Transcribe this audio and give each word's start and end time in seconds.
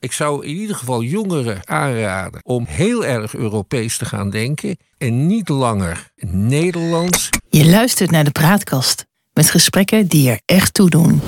Ik 0.00 0.12
zou 0.12 0.46
in 0.46 0.54
ieder 0.54 0.76
geval 0.76 1.02
jongeren 1.02 1.60
aanraden 1.64 2.40
om 2.44 2.64
heel 2.68 3.04
erg 3.04 3.34
Europees 3.34 3.96
te 3.96 4.04
gaan 4.04 4.30
denken 4.30 4.76
en 4.98 5.26
niet 5.26 5.48
langer 5.48 6.12
Nederlands. 6.26 7.30
Je 7.48 7.66
luistert 7.66 8.10
naar 8.10 8.24
de 8.24 8.30
praatkast 8.30 9.06
met 9.32 9.50
gesprekken 9.50 10.06
die 10.06 10.30
er 10.30 10.40
echt 10.44 10.74
toe 10.74 10.90
doen. 10.90 11.20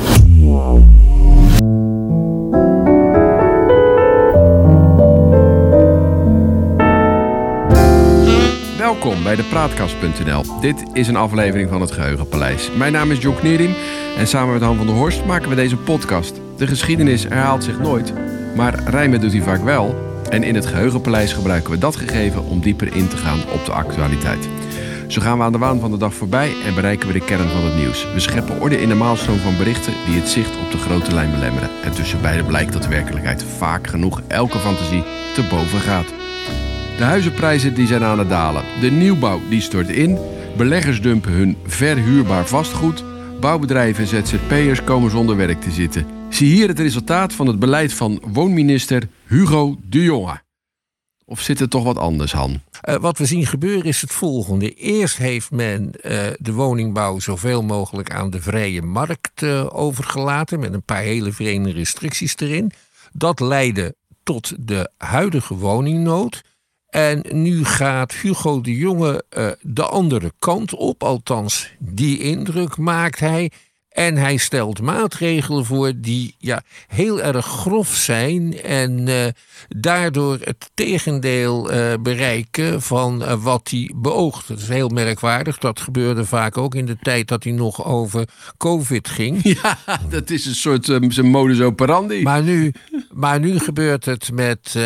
Welkom 8.79 9.23
bij 9.23 9.37
de 9.37 9.45
Praatkast.nl. 9.45 10.61
Dit 10.61 10.83
is 10.93 11.09
een 11.09 11.17
aflevering 11.17 11.69
van 11.69 11.81
het 11.81 11.91
Geheugenpaleis. 11.91 12.71
Mijn 12.77 12.93
naam 12.93 13.11
is 13.11 13.19
John 13.19 13.37
Knerim 13.37 13.75
en 14.17 14.27
samen 14.27 14.53
met 14.53 14.63
Han 14.63 14.77
van 14.77 14.87
der 14.87 14.97
Horst 14.97 15.25
maken 15.25 15.49
we 15.49 15.55
deze 15.55 15.77
podcast. 15.77 16.41
De 16.57 16.67
geschiedenis 16.67 17.23
herhaalt 17.23 17.65
zich 17.65 17.79
nooit, 17.79 18.13
maar 18.57 18.83
rijmen 18.85 19.21
doet 19.21 19.33
hij 19.33 19.43
vaak 19.43 19.65
wel. 19.65 20.09
En 20.29 20.43
in 20.43 20.55
het 20.55 20.67
Geheugenpaleis 20.67 21.33
gebruiken 21.33 21.71
we 21.71 21.79
dat 21.79 21.97
gegeven 21.97 22.45
om 22.45 22.61
dieper 22.61 22.95
in 22.95 23.09
te 23.09 23.17
gaan 23.17 23.39
op 23.53 23.65
de 23.65 23.73
actualiteit. 23.73 24.49
Zo 25.07 25.21
gaan 25.21 25.39
we 25.39 25.45
aan 25.45 25.53
de 25.53 25.59
waan 25.59 25.81
van 25.81 25.91
de 25.91 25.97
dag 25.97 26.15
voorbij 26.15 26.53
en 26.67 26.75
bereiken 26.75 27.07
we 27.07 27.13
de 27.13 27.25
kern 27.25 27.49
van 27.49 27.65
het 27.65 27.77
nieuws. 27.77 28.13
We 28.15 28.21
scheppen 28.21 28.61
orde 28.61 28.81
in 28.81 28.89
de 28.89 28.95
maalstroom 28.95 29.39
van 29.39 29.57
berichten 29.57 29.93
die 30.07 30.21
het 30.21 30.29
zicht 30.29 30.57
op 30.57 30.71
de 30.71 30.79
grote 30.79 31.15
lijn 31.15 31.31
belemmeren. 31.31 31.71
En 31.85 31.93
tussen 31.93 32.21
beiden 32.21 32.47
blijkt 32.47 32.73
dat 32.73 32.83
de 32.83 32.89
werkelijkheid 32.89 33.45
vaak 33.45 33.87
genoeg 33.87 34.23
elke 34.27 34.59
fantasie 34.59 35.03
te 35.35 35.47
boven 35.51 35.81
gaat. 35.81 36.07
De 36.97 37.05
huizenprijzen 37.05 37.75
die 37.75 37.87
zijn 37.87 38.05
aan 38.05 38.19
het 38.19 38.29
dalen. 38.29 38.63
De 38.81 38.91
nieuwbouw 38.91 39.41
die 39.49 39.61
stort 39.61 39.89
in. 39.89 40.19
Beleggers 40.57 41.03
dumpen 41.03 41.33
hun 41.33 41.57
verhuurbaar 41.67 42.47
vastgoed. 42.47 43.05
Bouwbedrijven 43.41 44.03
en 44.03 44.27
ZZP'ers 44.27 44.85
komen 44.85 45.11
zonder 45.11 45.37
werk 45.37 45.61
te 45.61 45.71
zitten. 45.71 46.20
Zie 46.31 46.53
hier 46.53 46.69
het 46.69 46.79
resultaat 46.79 47.33
van 47.33 47.47
het 47.47 47.59
beleid 47.59 47.93
van 47.93 48.23
woonminister 48.33 49.09
Hugo 49.27 49.77
de 49.89 50.03
Jonge. 50.03 50.43
Of 51.25 51.41
zit 51.41 51.59
het 51.59 51.71
toch 51.71 51.85
wat 51.85 51.99
anders, 51.99 52.33
Han? 52.33 52.61
Uh, 52.89 52.95
wat 52.95 53.19
we 53.19 53.25
zien 53.27 53.47
gebeuren 53.47 53.85
is 53.85 54.01
het 54.01 54.13
volgende. 54.13 54.75
Eerst 54.75 55.17
heeft 55.17 55.51
men 55.51 55.83
uh, 55.83 56.27
de 56.39 56.53
woningbouw 56.53 57.19
zoveel 57.19 57.63
mogelijk 57.63 58.11
aan 58.11 58.31
de 58.31 58.41
vrije 58.41 58.83
markt 58.83 59.43
uh, 59.43 59.67
overgelaten. 59.73 60.61
Met 60.61 60.73
een 60.73 60.83
paar 60.83 61.03
hele 61.03 61.33
vreemde 61.33 61.73
restricties 61.73 62.37
erin. 62.37 62.73
Dat 63.13 63.41
leidde 63.41 63.95
tot 64.23 64.55
de 64.59 64.91
huidige 64.97 65.55
woningnood. 65.55 66.43
En 66.89 67.25
nu 67.31 67.65
gaat 67.65 68.13
Hugo 68.13 68.61
de 68.61 68.77
Jonge 68.77 69.25
de 69.61 69.87
andere 69.87 70.33
kant 70.39 70.75
op, 70.75 71.03
althans 71.03 71.71
die 71.79 72.19
indruk 72.19 72.77
maakt 72.77 73.21
hij. 73.21 73.51
En 73.91 74.17
hij 74.17 74.37
stelt 74.37 74.81
maatregelen 74.81 75.65
voor 75.65 75.93
die 75.97 76.35
ja, 76.39 76.63
heel 76.87 77.23
erg 77.23 77.47
grof 77.47 77.95
zijn 77.95 78.63
en 78.63 79.07
uh, 79.09 79.25
daardoor 79.69 80.39
het 80.45 80.71
tegendeel 80.75 81.73
uh, 81.73 81.93
bereiken 82.01 82.83
van 82.83 83.23
uh, 83.23 83.43
wat 83.43 83.69
hij 83.71 83.93
beoogt. 83.97 84.49
Dat 84.49 84.59
is 84.59 84.69
heel 84.69 84.89
merkwaardig. 84.89 85.59
Dat 85.59 85.81
gebeurde 85.81 86.25
vaak 86.25 86.59
ook 86.59 86.75
in 86.75 86.87
de 86.87 86.97
tijd 87.03 87.29
dat 87.29 87.45
hij 87.45 87.53
nog 87.53 87.85
over 87.85 88.29
COVID 88.57 89.09
ging. 89.09 89.39
Ja, 89.63 89.79
dat 90.09 90.31
is 90.31 90.47
een 90.47 90.55
soort 90.55 90.85
zijn 90.85 91.27
modus 91.27 91.61
operandi. 91.61 92.23
Maar 92.23 92.43
nu, 92.43 92.73
maar 93.13 93.41
nu 93.41 93.59
gebeurt 93.59 94.05
het 94.05 94.33
met, 94.33 94.79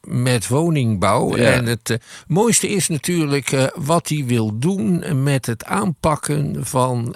met 0.00 0.48
woningbouw. 0.48 1.36
Ja. 1.36 1.52
En 1.52 1.66
het 1.66 1.98
mooiste 2.26 2.68
is 2.68 2.88
natuurlijk 2.88 3.70
wat 3.74 4.08
hij 4.08 4.24
wil 4.26 4.58
doen 4.58 5.22
met 5.22 5.46
het 5.46 5.64
aanpakken 5.64 6.66
van 6.66 7.14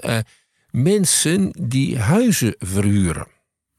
mensen 0.75 1.50
die 1.69 1.98
huizen 1.98 2.55
verhuren. 2.58 3.27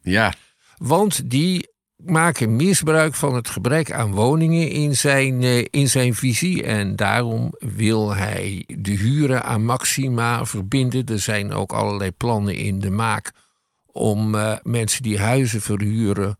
Ja. 0.01 0.33
Want 0.77 1.29
die 1.29 1.67
maken 1.95 2.55
misbruik 2.55 3.15
van 3.15 3.35
het 3.35 3.49
gebrek 3.49 3.91
aan 3.91 4.11
woningen 4.11 4.69
in 4.69 4.95
zijn, 4.95 5.41
uh, 5.41 5.65
in 5.69 5.89
zijn 5.89 6.15
visie. 6.15 6.63
En 6.63 6.95
daarom 6.95 7.53
wil 7.59 8.15
hij 8.15 8.63
de 8.77 8.91
huren 8.91 9.43
aan 9.43 9.65
maxima 9.65 10.45
verbinden. 10.45 11.05
Er 11.05 11.19
zijn 11.19 11.51
ook 11.53 11.73
allerlei 11.73 12.11
plannen 12.11 12.55
in 12.55 12.79
de 12.79 12.89
maak 12.89 13.31
om 13.85 14.35
uh, 14.35 14.57
mensen 14.63 15.03
die 15.03 15.19
huizen 15.19 15.61
verhuren, 15.61 16.37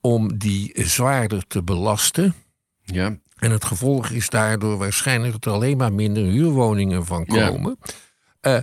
om 0.00 0.38
die 0.38 0.72
zwaarder 0.74 1.46
te 1.46 1.62
belasten. 1.62 2.34
Ja. 2.84 3.18
En 3.36 3.50
het 3.50 3.64
gevolg 3.64 4.10
is 4.10 4.28
daardoor 4.28 4.76
waarschijnlijk 4.76 5.32
dat 5.32 5.44
er 5.44 5.52
alleen 5.52 5.76
maar 5.76 5.92
minder 5.92 6.22
huurwoningen 6.22 7.06
van 7.06 7.26
komen. 7.26 7.76
Ja. 8.40 8.56
Uh, 8.56 8.60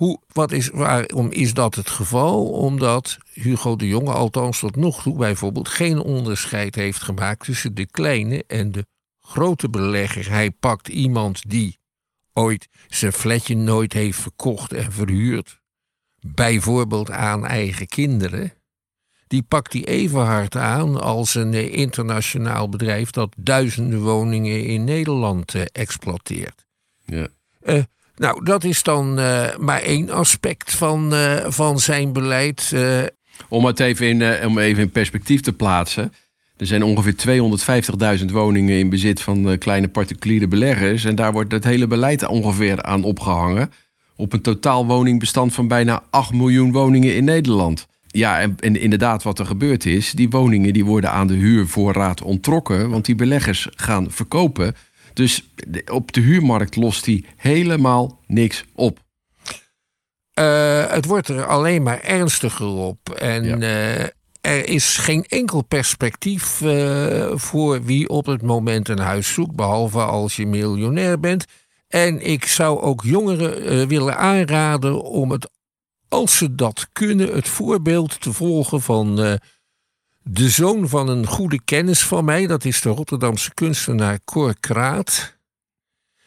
hoe, 0.00 0.20
wat 0.32 0.52
is, 0.52 0.68
waarom 0.68 1.30
is 1.30 1.54
dat 1.54 1.74
het 1.74 1.90
geval? 1.90 2.50
Omdat 2.50 3.18
Hugo 3.32 3.76
de 3.76 3.88
Jonge, 3.88 4.12
althans 4.12 4.58
tot 4.58 4.76
nog 4.76 5.02
toe 5.02 5.16
bijvoorbeeld, 5.16 5.68
geen 5.68 5.98
onderscheid 5.98 6.74
heeft 6.74 7.02
gemaakt 7.02 7.44
tussen 7.44 7.74
de 7.74 7.86
kleine 7.86 8.44
en 8.46 8.72
de 8.72 8.86
grote 9.20 9.68
belegger. 9.68 10.30
Hij 10.30 10.50
pakt 10.50 10.88
iemand 10.88 11.50
die 11.50 11.78
ooit 12.32 12.68
zijn 12.88 13.12
flatje 13.12 13.56
nooit 13.56 13.92
heeft 13.92 14.18
verkocht 14.18 14.72
en 14.72 14.92
verhuurd, 14.92 15.60
bijvoorbeeld 16.20 17.10
aan 17.10 17.46
eigen 17.46 17.86
kinderen. 17.86 18.52
Die 19.26 19.42
pakt 19.42 19.72
hij 19.72 19.84
even 19.84 20.20
hard 20.20 20.56
aan 20.56 21.00
als 21.00 21.34
een 21.34 21.54
internationaal 21.54 22.68
bedrijf 22.68 23.10
dat 23.10 23.34
duizenden 23.36 24.02
woningen 24.02 24.64
in 24.64 24.84
Nederland 24.84 25.54
uh, 25.54 25.62
exploiteert. 25.72 26.66
Ja. 27.04 27.28
Uh, 27.62 27.82
nou, 28.20 28.44
dat 28.44 28.64
is 28.64 28.82
dan 28.82 29.18
uh, 29.18 29.56
maar 29.58 29.82
één 29.82 30.10
aspect 30.10 30.74
van, 30.74 31.14
uh, 31.14 31.36
van 31.46 31.78
zijn 31.78 32.12
beleid. 32.12 32.70
Uh, 32.74 33.02
om 33.48 33.64
het 33.64 33.80
even 33.80 34.06
in, 34.06 34.46
om 34.46 34.58
even 34.58 34.82
in 34.82 34.90
perspectief 34.90 35.40
te 35.40 35.52
plaatsen. 35.52 36.12
Er 36.56 36.66
zijn 36.66 36.82
ongeveer 36.82 37.14
250.000 38.18 38.24
woningen 38.32 38.78
in 38.78 38.90
bezit 38.90 39.20
van 39.20 39.58
kleine 39.58 39.88
particuliere 39.88 40.48
beleggers. 40.48 41.04
En 41.04 41.14
daar 41.14 41.32
wordt 41.32 41.52
het 41.52 41.64
hele 41.64 41.86
beleid 41.86 42.26
ongeveer 42.26 42.82
aan 42.82 43.04
opgehangen. 43.04 43.72
Op 44.16 44.32
een 44.32 44.40
totaal 44.40 44.86
woningbestand 44.86 45.54
van 45.54 45.68
bijna 45.68 46.02
8 46.10 46.32
miljoen 46.32 46.72
woningen 46.72 47.14
in 47.14 47.24
Nederland. 47.24 47.86
Ja, 48.06 48.40
en, 48.40 48.56
en, 48.58 48.80
inderdaad, 48.80 49.22
wat 49.22 49.38
er 49.38 49.46
gebeurd 49.46 49.86
is, 49.86 50.12
die 50.12 50.30
woningen 50.30 50.72
die 50.72 50.84
worden 50.84 51.10
aan 51.10 51.26
de 51.26 51.34
huurvoorraad 51.34 52.22
onttrokken. 52.22 52.90
Want 52.90 53.04
die 53.04 53.14
beleggers 53.14 53.68
gaan 53.74 54.10
verkopen. 54.10 54.74
Dus 55.12 55.48
op 55.90 56.12
de 56.12 56.20
huurmarkt 56.20 56.76
lost 56.76 57.06
hij 57.06 57.24
helemaal 57.36 58.20
niks 58.26 58.64
op. 58.74 58.98
Uh, 60.38 60.90
het 60.90 61.04
wordt 61.04 61.28
er 61.28 61.46
alleen 61.46 61.82
maar 61.82 62.00
ernstiger 62.00 62.66
op. 62.66 63.10
En 63.10 63.44
ja. 63.44 63.56
uh, 63.56 64.04
er 64.40 64.68
is 64.68 64.96
geen 64.96 65.24
enkel 65.24 65.62
perspectief 65.62 66.60
uh, 66.60 67.30
voor 67.34 67.82
wie 67.82 68.08
op 68.08 68.26
het 68.26 68.42
moment 68.42 68.88
een 68.88 68.98
huis 68.98 69.32
zoekt, 69.32 69.54
behalve 69.54 70.00
als 70.00 70.36
je 70.36 70.46
miljonair 70.46 71.20
bent. 71.20 71.44
En 71.88 72.26
ik 72.26 72.44
zou 72.44 72.80
ook 72.80 73.02
jongeren 73.04 73.88
willen 73.88 74.16
aanraden 74.16 75.02
om 75.02 75.30
het, 75.30 75.50
als 76.08 76.36
ze 76.36 76.54
dat 76.54 76.88
kunnen, 76.92 77.34
het 77.34 77.48
voorbeeld 77.48 78.20
te 78.20 78.32
volgen 78.32 78.80
van 78.80 79.38
de 80.32 80.48
zoon 80.48 80.88
van 80.88 81.08
een 81.08 81.26
goede 81.26 81.60
kennis 81.64 82.00
van 82.00 82.24
mij, 82.24 82.46
dat 82.46 82.64
is 82.64 82.80
de 82.80 82.88
Rotterdamse 82.88 83.54
kunstenaar 83.54 84.18
Cor 84.24 84.54
Kraat. 84.60 85.38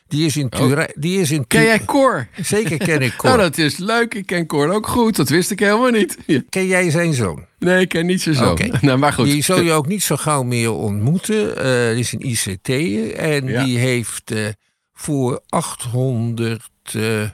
Die 0.07 0.25
is 0.25 0.37
in 0.37 0.49
Turijn. 0.49 0.87
Oh. 0.87 1.01
Die 1.01 1.19
is 1.19 1.31
in 1.31 1.47
ken 1.47 1.63
jij 1.63 1.85
Cor? 1.85 2.27
Zeker 2.41 2.77
ken 2.77 3.01
ik 3.01 3.15
Cor. 3.17 3.29
nou, 3.29 3.41
dat 3.41 3.57
is 3.57 3.77
leuk. 3.77 4.13
Ik 4.13 4.25
ken 4.25 4.45
Cor 4.45 4.69
ook 4.69 4.87
goed. 4.87 5.15
Dat 5.15 5.29
wist 5.29 5.51
ik 5.51 5.59
helemaal 5.59 5.89
niet. 5.89 6.17
Ken 6.49 6.65
jij 6.65 6.89
zijn 6.89 7.13
zoon? 7.13 7.45
Nee, 7.59 7.81
ik 7.81 7.89
ken 7.89 8.05
niet 8.05 8.21
zijn 8.21 8.35
zoon. 8.35 8.51
Okay. 8.51 8.71
nou, 8.81 8.97
maar 8.97 9.13
goed. 9.13 9.25
Die 9.25 9.43
zul 9.43 9.61
je 9.61 9.71
ook 9.71 9.87
niet 9.87 10.03
zo 10.03 10.15
gauw 10.15 10.43
meer 10.43 10.71
ontmoeten. 10.71 11.47
Uh, 11.47 11.89
die 11.89 11.99
is 11.99 12.11
een 12.11 12.29
ICT'er. 12.29 13.15
En 13.15 13.47
ja. 13.47 13.63
die 13.63 13.77
heeft 13.77 14.31
uh, 14.31 14.47
voor 14.93 15.41
800 15.49 16.69
uh, 16.95 17.29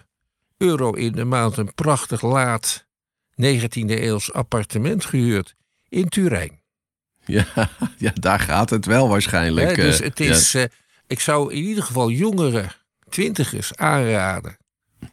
euro 0.57 0.91
in 0.91 1.11
de 1.11 1.25
maand 1.25 1.57
een 1.57 1.73
prachtig 1.73 2.21
laat 2.21 2.85
19e 3.31 3.85
eeuws 3.85 4.33
appartement 4.33 5.05
gehuurd 5.05 5.55
in 5.89 6.09
Turijn. 6.09 6.58
Ja, 7.29 7.69
ja, 7.97 8.11
daar 8.13 8.39
gaat 8.39 8.69
het 8.69 8.85
wel 8.85 9.09
waarschijnlijk. 9.09 9.75
Dus 9.75 9.99
het 9.99 10.19
is, 10.19 10.51
ja. 10.51 10.59
uh, 10.59 10.65
ik 11.07 11.19
zou 11.19 11.53
in 11.53 11.63
ieder 11.63 11.83
geval 11.83 12.09
jongeren, 12.09 12.71
twintigers 13.09 13.75
aanraden 13.75 14.57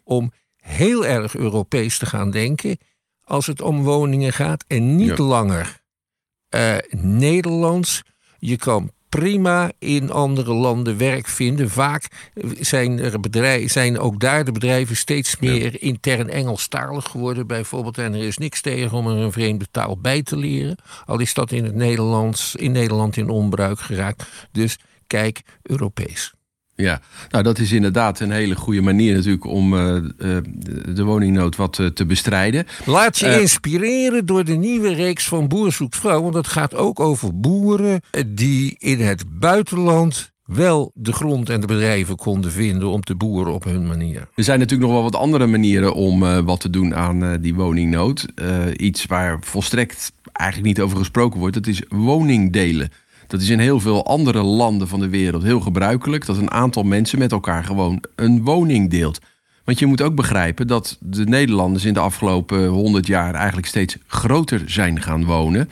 om 0.04 0.32
heel 0.56 1.06
erg 1.06 1.34
Europees 1.34 1.98
te 1.98 2.06
gaan 2.06 2.30
denken 2.30 2.78
als 3.20 3.46
het 3.46 3.60
om 3.60 3.82
woningen 3.82 4.32
gaat 4.32 4.64
en 4.66 4.96
niet 4.96 5.16
ja. 5.16 5.24
langer 5.24 5.80
uh, 6.50 6.76
Nederlands. 7.00 8.02
Je 8.38 8.56
kan 8.56 8.92
prima 9.08 9.70
in 9.78 10.10
andere 10.10 10.52
landen 10.52 10.98
werk 10.98 11.26
vinden. 11.26 11.70
Vaak 11.70 12.30
zijn, 12.60 12.98
er 12.98 13.20
bedrijven, 13.20 13.70
zijn 13.70 13.98
ook 13.98 14.20
daar 14.20 14.44
de 14.44 14.52
bedrijven 14.52 14.96
steeds 14.96 15.38
meer 15.38 15.72
ja. 15.72 15.78
intern 15.78 16.28
Engelstalig 16.30 17.04
geworden, 17.04 17.46
bijvoorbeeld. 17.46 17.98
En 17.98 18.14
er 18.14 18.22
is 18.22 18.38
niks 18.38 18.60
tegen 18.60 18.96
om 18.96 19.06
er 19.06 19.16
een 19.16 19.32
vreemde 19.32 19.66
taal 19.70 19.98
bij 19.98 20.22
te 20.22 20.36
leren. 20.36 20.76
Al 21.04 21.20
is 21.20 21.34
dat 21.34 21.52
in 21.52 21.64
het 21.64 21.74
Nederlands, 21.74 22.54
in 22.54 22.72
Nederland 22.72 23.16
in 23.16 23.28
onbruik 23.28 23.80
geraakt. 23.80 24.28
Dus 24.52 24.78
kijk, 25.06 25.42
Europees. 25.62 26.35
Ja, 26.76 27.00
nou 27.30 27.44
dat 27.44 27.58
is 27.58 27.72
inderdaad 27.72 28.20
een 28.20 28.30
hele 28.30 28.56
goede 28.56 28.80
manier 28.80 29.14
natuurlijk 29.14 29.44
om 29.44 29.74
uh, 29.74 29.96
de 30.94 31.04
woningnood 31.04 31.56
wat 31.56 31.78
uh, 31.78 31.86
te 31.86 32.06
bestrijden. 32.06 32.66
Laat 32.84 33.18
je 33.18 33.40
inspireren 33.40 34.26
door 34.26 34.44
de 34.44 34.56
nieuwe 34.56 34.92
reeks 34.92 35.28
van 35.28 35.48
Boer 35.48 35.72
zoekt 35.72 35.96
vrouw. 35.96 36.22
Want 36.22 36.34
dat 36.34 36.46
gaat 36.46 36.74
ook 36.74 37.00
over 37.00 37.40
boeren 37.40 38.00
die 38.26 38.76
in 38.78 39.00
het 39.00 39.24
buitenland 39.38 40.34
wel 40.46 40.90
de 40.94 41.12
grond 41.12 41.50
en 41.50 41.60
de 41.60 41.66
bedrijven 41.66 42.16
konden 42.16 42.52
vinden 42.52 42.88
om 42.88 43.02
te 43.02 43.14
boeren 43.14 43.52
op 43.52 43.64
hun 43.64 43.86
manier. 43.86 44.28
Er 44.34 44.44
zijn 44.44 44.58
natuurlijk 44.58 44.88
nog 44.88 44.98
wel 45.00 45.10
wat 45.10 45.20
andere 45.20 45.46
manieren 45.46 45.94
om 45.94 46.22
uh, 46.22 46.38
wat 46.38 46.60
te 46.60 46.70
doen 46.70 46.94
aan 46.94 47.24
uh, 47.24 47.32
die 47.40 47.54
woningnood. 47.54 48.26
Uh, 48.34 48.48
iets 48.76 49.06
waar 49.06 49.38
volstrekt 49.40 50.12
eigenlijk 50.32 50.68
niet 50.68 50.84
over 50.84 50.98
gesproken 50.98 51.40
wordt, 51.40 51.54
dat 51.54 51.66
is 51.66 51.82
woningdelen. 51.88 52.90
Dat 53.26 53.40
is 53.40 53.48
in 53.48 53.58
heel 53.58 53.80
veel 53.80 54.06
andere 54.06 54.42
landen 54.42 54.88
van 54.88 55.00
de 55.00 55.08
wereld 55.08 55.42
heel 55.42 55.60
gebruikelijk. 55.60 56.26
Dat 56.26 56.36
een 56.36 56.50
aantal 56.50 56.82
mensen 56.82 57.18
met 57.18 57.32
elkaar 57.32 57.64
gewoon 57.64 58.02
een 58.14 58.42
woning 58.44 58.90
deelt. 58.90 59.20
Want 59.64 59.78
je 59.78 59.86
moet 59.86 60.02
ook 60.02 60.14
begrijpen 60.14 60.66
dat 60.66 60.96
de 61.00 61.24
Nederlanders 61.24 61.84
in 61.84 61.94
de 61.94 62.00
afgelopen 62.00 62.66
100 62.66 63.06
jaar 63.06 63.34
eigenlijk 63.34 63.66
steeds 63.66 63.96
groter 64.06 64.62
zijn 64.66 65.02
gaan 65.02 65.24
wonen. 65.24 65.68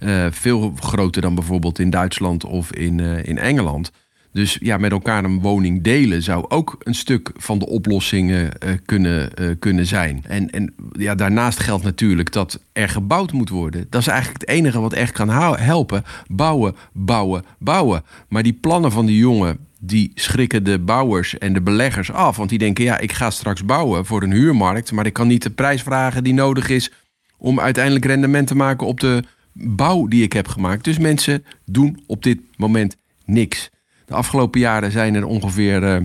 Uh, 0.00 0.26
veel 0.30 0.72
groter 0.80 1.22
dan 1.22 1.34
bijvoorbeeld 1.34 1.78
in 1.78 1.90
Duitsland 1.90 2.44
of 2.44 2.72
in, 2.72 2.98
uh, 2.98 3.24
in 3.24 3.38
Engeland. 3.38 3.90
Dus 4.32 4.58
ja, 4.60 4.76
met 4.76 4.90
elkaar 4.90 5.24
een 5.24 5.40
woning 5.40 5.82
delen 5.82 6.22
zou 6.22 6.44
ook 6.48 6.76
een 6.78 6.94
stuk 6.94 7.30
van 7.36 7.58
de 7.58 7.66
oplossingen 7.66 8.50
uh, 8.64 8.70
kunnen, 8.84 9.30
uh, 9.40 9.50
kunnen 9.58 9.86
zijn. 9.86 10.24
En, 10.28 10.50
en 10.50 10.74
ja, 10.92 11.14
daarnaast 11.14 11.60
geldt 11.60 11.84
natuurlijk 11.84 12.32
dat 12.32 12.60
er 12.72 12.88
gebouwd 12.88 13.32
moet 13.32 13.48
worden. 13.48 13.86
Dat 13.90 14.00
is 14.00 14.06
eigenlijk 14.06 14.40
het 14.40 14.50
enige 14.50 14.80
wat 14.80 14.92
echt 14.92 15.12
kan 15.12 15.28
helpen. 15.28 16.04
Bouwen, 16.26 16.74
bouwen, 16.92 17.44
bouwen. 17.58 18.02
Maar 18.28 18.42
die 18.42 18.52
plannen 18.52 18.92
van 18.92 19.06
die 19.06 19.18
jongen, 19.18 19.58
die 19.80 20.10
schrikken 20.14 20.64
de 20.64 20.78
bouwers 20.78 21.38
en 21.38 21.52
de 21.52 21.62
beleggers 21.62 22.12
af. 22.12 22.36
Want 22.36 22.48
die 22.48 22.58
denken, 22.58 22.84
ja, 22.84 22.98
ik 22.98 23.12
ga 23.12 23.30
straks 23.30 23.64
bouwen 23.64 24.06
voor 24.06 24.22
een 24.22 24.32
huurmarkt... 24.32 24.92
maar 24.92 25.06
ik 25.06 25.12
kan 25.12 25.26
niet 25.26 25.42
de 25.42 25.50
prijs 25.50 25.82
vragen 25.82 26.24
die 26.24 26.34
nodig 26.34 26.68
is... 26.68 26.92
om 27.38 27.60
uiteindelijk 27.60 28.04
rendement 28.04 28.46
te 28.46 28.54
maken 28.54 28.86
op 28.86 29.00
de 29.00 29.22
bouw 29.52 30.06
die 30.06 30.22
ik 30.22 30.32
heb 30.32 30.48
gemaakt. 30.48 30.84
Dus 30.84 30.98
mensen 30.98 31.44
doen 31.64 32.02
op 32.06 32.22
dit 32.22 32.40
moment 32.56 32.96
niks. 33.24 33.70
De 34.12 34.18
afgelopen 34.18 34.60
jaren 34.60 34.90
zijn 34.90 35.14
er 35.14 35.26
ongeveer 35.26 35.82
uh, 35.82 35.96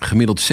gemiddeld 0.00 0.52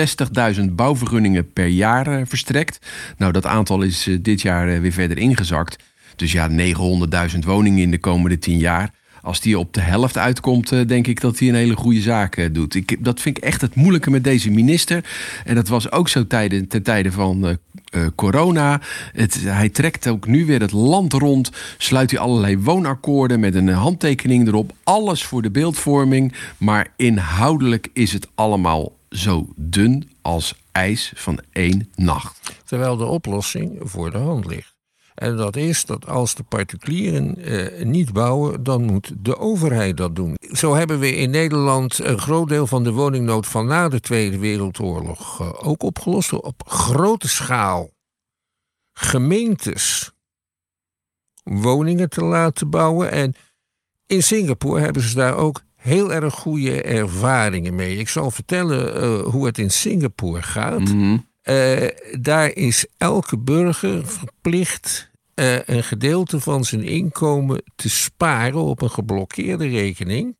60.000 0.59 0.63
bouwvergunningen 0.71 1.53
per 1.53 1.67
jaar 1.67 2.19
uh, 2.19 2.25
verstrekt. 2.25 2.85
Nou, 3.17 3.31
dat 3.31 3.45
aantal 3.45 3.81
is 3.81 4.07
uh, 4.07 4.17
dit 4.21 4.41
jaar 4.41 4.81
weer 4.81 4.91
verder 4.91 5.17
ingezakt. 5.17 5.83
Dus 6.15 6.31
ja, 6.31 6.49
900.000 6.49 7.39
woningen 7.39 7.81
in 7.81 7.91
de 7.91 7.99
komende 7.99 8.39
10 8.39 8.57
jaar. 8.57 8.93
Als 9.21 9.41
die 9.41 9.59
op 9.59 9.73
de 9.73 9.81
helft 9.81 10.17
uitkomt, 10.17 10.87
denk 10.87 11.07
ik 11.07 11.21
dat 11.21 11.39
hij 11.39 11.47
een 11.47 11.55
hele 11.55 11.75
goede 11.75 12.01
zaak 12.01 12.49
doet. 12.53 12.75
Ik, 12.75 12.97
dat 12.99 13.21
vind 13.21 13.37
ik 13.37 13.43
echt 13.43 13.61
het 13.61 13.75
moeilijke 13.75 14.09
met 14.09 14.23
deze 14.23 14.51
minister. 14.51 15.03
En 15.45 15.55
dat 15.55 15.67
was 15.67 15.91
ook 15.91 16.09
zo 16.09 16.27
tijden, 16.27 16.67
ten 16.67 16.83
tijde 16.83 17.11
van 17.11 17.57
uh, 17.91 18.07
corona. 18.15 18.81
Het, 19.13 19.41
hij 19.43 19.69
trekt 19.69 20.07
ook 20.07 20.27
nu 20.27 20.45
weer 20.45 20.59
het 20.59 20.71
land 20.71 21.13
rond. 21.13 21.51
Sluit 21.77 22.11
hij 22.11 22.19
allerlei 22.19 22.59
woonakkoorden 22.59 23.39
met 23.39 23.55
een 23.55 23.69
handtekening 23.69 24.47
erop. 24.47 24.73
Alles 24.83 25.23
voor 25.23 25.41
de 25.41 25.51
beeldvorming. 25.51 26.33
Maar 26.57 26.93
inhoudelijk 26.95 27.87
is 27.93 28.13
het 28.13 28.27
allemaal 28.35 28.97
zo 29.09 29.47
dun 29.55 30.09
als 30.21 30.55
ijs 30.71 31.11
van 31.15 31.39
één 31.51 31.89
nacht. 31.95 32.59
Terwijl 32.65 32.97
de 32.97 33.05
oplossing 33.05 33.79
voor 33.81 34.11
de 34.11 34.17
hand 34.17 34.45
ligt. 34.45 34.80
En 35.15 35.37
dat 35.37 35.55
is 35.55 35.85
dat 35.85 36.07
als 36.07 36.35
de 36.35 36.43
particulieren 36.43 37.37
eh, 37.37 37.85
niet 37.85 38.13
bouwen, 38.13 38.63
dan 38.63 38.83
moet 38.83 39.13
de 39.17 39.37
overheid 39.37 39.97
dat 39.97 40.15
doen. 40.15 40.35
Zo 40.51 40.73
hebben 40.73 40.99
we 40.99 41.15
in 41.15 41.29
Nederland 41.29 41.99
een 41.99 42.19
groot 42.19 42.49
deel 42.49 42.67
van 42.67 42.83
de 42.83 42.91
woningnood 42.91 43.47
van 43.47 43.65
na 43.65 43.89
de 43.89 43.99
Tweede 43.99 44.37
Wereldoorlog 44.37 45.41
uh, 45.41 45.67
ook 45.67 45.83
opgelost. 45.83 46.33
Op 46.33 46.63
grote 46.67 47.27
schaal 47.27 47.89
gemeentes 48.93 50.11
woningen 51.43 52.09
te 52.09 52.23
laten 52.23 52.69
bouwen. 52.69 53.11
En 53.11 53.33
in 54.05 54.23
Singapore 54.23 54.81
hebben 54.81 55.01
ze 55.01 55.15
daar 55.15 55.35
ook 55.35 55.61
heel 55.75 56.13
erg 56.13 56.33
goede 56.33 56.81
ervaringen 56.81 57.75
mee. 57.75 57.97
Ik 57.97 58.09
zal 58.09 58.31
vertellen 58.31 59.03
uh, 59.03 59.25
hoe 59.25 59.45
het 59.45 59.57
in 59.57 59.71
Singapore 59.71 60.41
gaat. 60.41 60.89
-hmm. 60.89 61.29
Uh, 61.43 61.87
daar 62.19 62.55
is 62.55 62.85
elke 62.97 63.37
burger 63.37 64.07
verplicht 64.07 65.11
uh, 65.35 65.59
een 65.65 65.83
gedeelte 65.83 66.39
van 66.39 66.63
zijn 66.63 66.83
inkomen 66.83 67.63
te 67.75 67.89
sparen 67.89 68.61
op 68.61 68.81
een 68.81 68.89
geblokkeerde 68.89 69.67
rekening. 69.67 70.37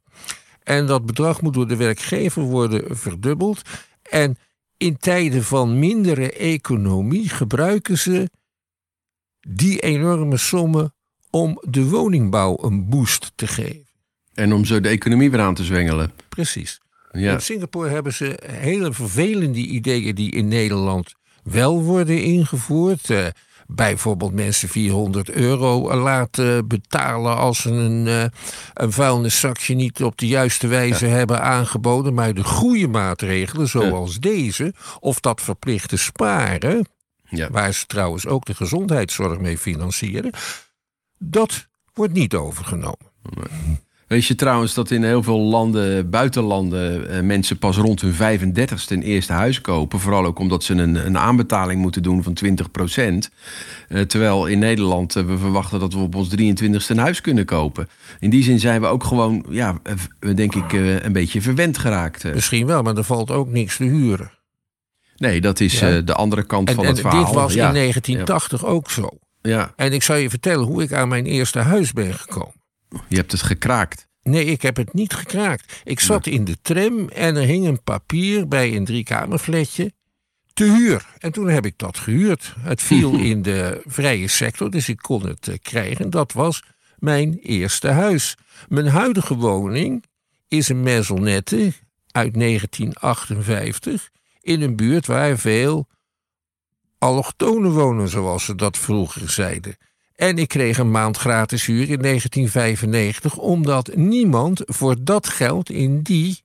En 0.64 0.86
dat 0.86 1.06
bedrag 1.06 1.42
moet 1.42 1.54
door 1.54 1.68
de 1.68 1.76
werkgever 1.76 2.44
worden 2.44 2.98
verdubbeld. 2.98 3.62
En 4.10 4.38
in 4.78 4.98
tijden 4.98 5.44
van 5.44 5.80
mindere 5.80 6.32
economie 6.32 7.30
gebruiken 7.30 7.98
ze 7.98 8.30
die 9.48 9.80
enorme 9.80 10.38
sommen 10.38 10.94
om 11.30 11.62
de 11.70 11.90
woningbouw 11.90 12.58
een 12.62 12.90
boost 12.90 13.32
te 13.36 13.48
geven. 13.48 13.88
En 14.34 14.54
om 14.54 14.66
zo 14.66 14.80
de 14.80 14.90
economie 14.90 15.32
weer 15.32 15.40
aan 15.40 15.56
te 15.56 15.64
zwengelen. 15.64 16.12
Precies. 16.30 16.80
Ja. 17.12 17.34
In 17.34 17.42
Singapore 17.42 17.90
hebben 17.90 18.14
ze 18.14 18.40
hele 18.46 18.94
vervelende 18.94 19.60
ideeën 19.60 20.16
die 20.16 20.32
in 20.32 20.48
Nederland 20.48 21.14
wel 21.44 21.84
worden 21.84 22.24
ingevoerd. 22.24 23.10
Uh, 23.10 23.26
bijvoorbeeld 23.68 24.34
mensen 24.34 24.70
400 24.70 25.30
euro 25.30 25.96
laten 25.96 26.68
betalen 26.68 27.38
als 27.38 27.62
ze 27.62 27.70
een, 27.70 28.06
uh, 28.06 28.24
een 28.74 28.92
vuilniszakje 28.92 29.76
niet 29.76 30.04
op 30.04 30.18
de 30.18 30.28
juiste 30.28 30.68
wijze 30.68 31.08
ja. 31.08 31.12
hebben 31.12 31.42
aangeboden. 31.42 32.14
Maar 32.14 32.34
de 32.34 32.44
goede 32.44 32.88
maatregelen, 32.88 33.68
zoals 33.68 34.14
ja. 34.14 34.20
deze, 34.20 34.74
of 35.00 35.20
dat 35.20 35.42
verplichte 35.42 35.98
sparen, 35.98 36.88
ja. 37.30 37.50
waar 37.50 37.74
ze 37.74 37.86
trouwens 37.86 38.28
ook 38.28 38.46
de 38.46 38.54
gezondheidszorg 38.54 39.40
mee 39.40 39.58
financieren, 39.58 40.32
dat 41.18 41.68
wordt 41.94 42.14
niet 42.14 42.36
overgenomen. 42.36 43.12
Nee. 43.22 43.80
Weet 44.12 44.26
je 44.26 44.36
trouwens 44.36 44.74
dat 44.74 44.92
in 44.92 45.04
heel 45.04 45.24
veel 45.24 45.40
landen, 45.40 46.10
buitenlanden, 46.10 47.10
eh, 47.10 47.22
mensen 47.22 47.58
pas 47.58 47.78
rond 47.78 48.02
hun 48.02 48.14
35ste 48.14 48.96
een 48.96 49.02
eerste 49.02 49.34
huis 49.34 49.62
kopen. 49.62 50.00
Vooral 50.00 50.26
ook 50.26 50.40
omdat 50.40 50.64
ze 50.64 50.74
een, 50.74 51.06
een 51.06 51.18
aanbetaling 51.18 51.82
moeten 51.82 52.04
doen 52.04 52.24
van 52.24 52.34
20 52.34 52.72
procent. 52.72 53.30
Uh, 53.90 54.02
terwijl 54.02 54.46
in 54.46 54.60
Nederland 54.60 55.16
uh, 55.16 55.24
we 55.24 55.38
verwachten 55.38 55.80
dat 55.80 55.94
we 55.94 56.00
op 56.00 56.16
ons 56.16 56.30
23ste 56.30 56.88
een 56.88 56.98
huis 56.98 57.22
kunnen 57.22 57.46
kopen. 57.46 57.88
In 58.20 58.30
die 58.30 58.44
zin 58.44 58.60
zijn 58.60 58.82
we 58.82 58.88
ook 58.88 59.04
gewoon, 59.04 59.46
ja, 59.50 59.78
denk 60.36 60.56
ik, 60.56 60.72
een 61.04 61.14
beetje 61.14 61.42
verwend 61.42 61.78
geraakt. 61.78 62.34
Misschien 62.34 62.66
wel, 62.66 62.82
maar 62.82 62.98
er 62.98 63.04
valt 63.04 63.32
ook 63.32 63.50
niks 63.50 63.78
te 63.78 63.84
huren. 63.84 64.32
Nee, 65.16 65.42
dat 65.42 65.60
is 65.60 65.80
ja. 65.80 66.02
de 66.02 66.14
andere 66.14 66.44
kant 66.44 66.70
en, 66.70 66.76
van 66.76 66.86
het 66.86 66.96
en 66.96 67.02
verhaal. 67.02 67.26
Dit 67.26 67.34
was 67.34 67.54
ja. 67.54 67.68
in 67.68 67.74
1980 67.74 68.66
ook 68.66 68.92
zo. 68.92 69.10
Ja. 69.42 69.74
En 69.76 69.94
ik 69.94 70.04
zal 70.04 70.16
je 70.16 70.30
vertellen 70.30 70.66
hoe 70.66 70.84
ik 70.84 70.94
aan 70.94 71.08
mijn 71.08 71.26
eerste 71.26 71.60
huis 71.60 71.94
ben 71.94 72.14
gekomen. 72.14 72.60
Je 73.08 73.16
hebt 73.16 73.32
het 73.32 73.42
gekraakt. 73.42 74.08
Nee, 74.24 74.46
ik 74.46 74.62
heb 74.62 74.76
het 74.76 74.94
niet 74.94 75.14
gekraakt. 75.14 75.82
Ik 75.84 76.00
zat 76.00 76.28
in 76.28 76.46
de 76.46 76.58
tram 76.62 77.10
en 77.10 77.36
er 77.36 77.46
hing 77.46 77.66
een 77.66 77.84
papier 77.84 78.48
bij 78.48 78.76
een 78.76 78.86
driekamerfletje 78.86 79.94
te 80.54 80.64
huur. 80.64 81.06
En 81.18 81.32
toen 81.32 81.50
heb 81.50 81.66
ik 81.66 81.78
dat 81.78 81.98
gehuurd. 81.98 82.56
Het 82.60 82.82
viel 82.82 83.14
in 83.32 83.42
de 83.42 83.82
vrije 83.86 84.28
sector, 84.28 84.72
dus 84.72 84.90
ik 84.90 84.98
kon 84.98 85.28
het 85.28 85.48
uh, 85.48 85.56
krijgen. 85.62 86.10
Dat 86.10 86.34
was 86.34 86.64
mijn 86.98 87.40
eerste 87.40 87.88
huis. 87.88 88.38
Mijn 88.68 88.88
huidige 88.88 89.36
woning 89.36 90.04
is 90.48 90.70
een 90.70 90.84
maisonnette 90.84 91.74
uit 92.12 92.34
1958 92.34 94.10
in 94.42 94.62
een 94.62 94.76
buurt 94.76 95.06
waar 95.06 95.38
veel 95.38 95.88
allochtonen 96.98 97.72
wonen, 97.72 98.10
zoals 98.10 98.46
ze 98.46 98.56
dat 98.56 98.78
vroeger 98.78 99.30
zeiden. 99.30 99.78
En 100.22 100.38
ik 100.38 100.48
kreeg 100.48 100.78
een 100.78 100.92
maand 100.92 101.18
gratis 101.18 101.66
huur 101.66 101.90
in 101.90 102.00
1995, 102.00 103.38
omdat 103.38 103.96
niemand 103.96 104.62
voor 104.66 104.96
dat 105.02 105.28
geld 105.28 105.70
in 105.70 106.02
die 106.02 106.44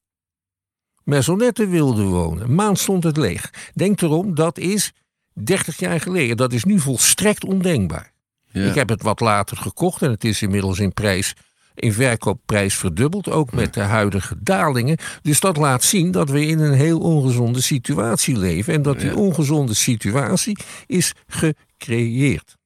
maisonnette 1.05 1.69
wilde 1.69 2.03
wonen. 2.03 2.45
Een 2.45 2.55
maand 2.55 2.79
stond 2.79 3.05
het 3.05 3.17
leeg. 3.17 3.51
Denk 3.75 4.01
erom, 4.01 4.35
dat 4.35 4.59
is 4.59 4.93
30 5.33 5.79
jaar 5.79 6.01
geleden. 6.01 6.37
Dat 6.37 6.53
is 6.53 6.65
nu 6.65 6.79
volstrekt 6.79 7.45
ondenkbaar. 7.45 8.13
Ja. 8.51 8.69
Ik 8.69 8.75
heb 8.75 8.89
het 8.89 9.03
wat 9.03 9.21
later 9.21 9.57
gekocht 9.57 10.03
en 10.03 10.11
het 10.11 10.25
is 10.25 10.43
inmiddels 10.43 10.79
in 10.79 10.93
prijs, 10.93 11.35
in 11.75 11.93
verkoopprijs 11.93 12.75
verdubbeld, 12.75 13.29
ook 13.29 13.53
met 13.53 13.75
de 13.75 13.81
huidige 13.81 14.35
dalingen. 14.39 14.99
Dus 15.23 15.41
dat 15.41 15.57
laat 15.57 15.85
zien 15.85 16.11
dat 16.11 16.31
we 16.31 16.47
in 16.47 16.59
een 16.59 16.75
heel 16.75 17.01
ongezonde 17.01 17.61
situatie 17.61 18.39
leven 18.39 18.75
en 18.75 18.83
dat 18.83 19.01
die 19.01 19.11
ja. 19.11 19.17
ongezonde 19.17 19.75
situatie 19.75 20.59
is 20.87 21.13
gecreëerd. 21.27 22.57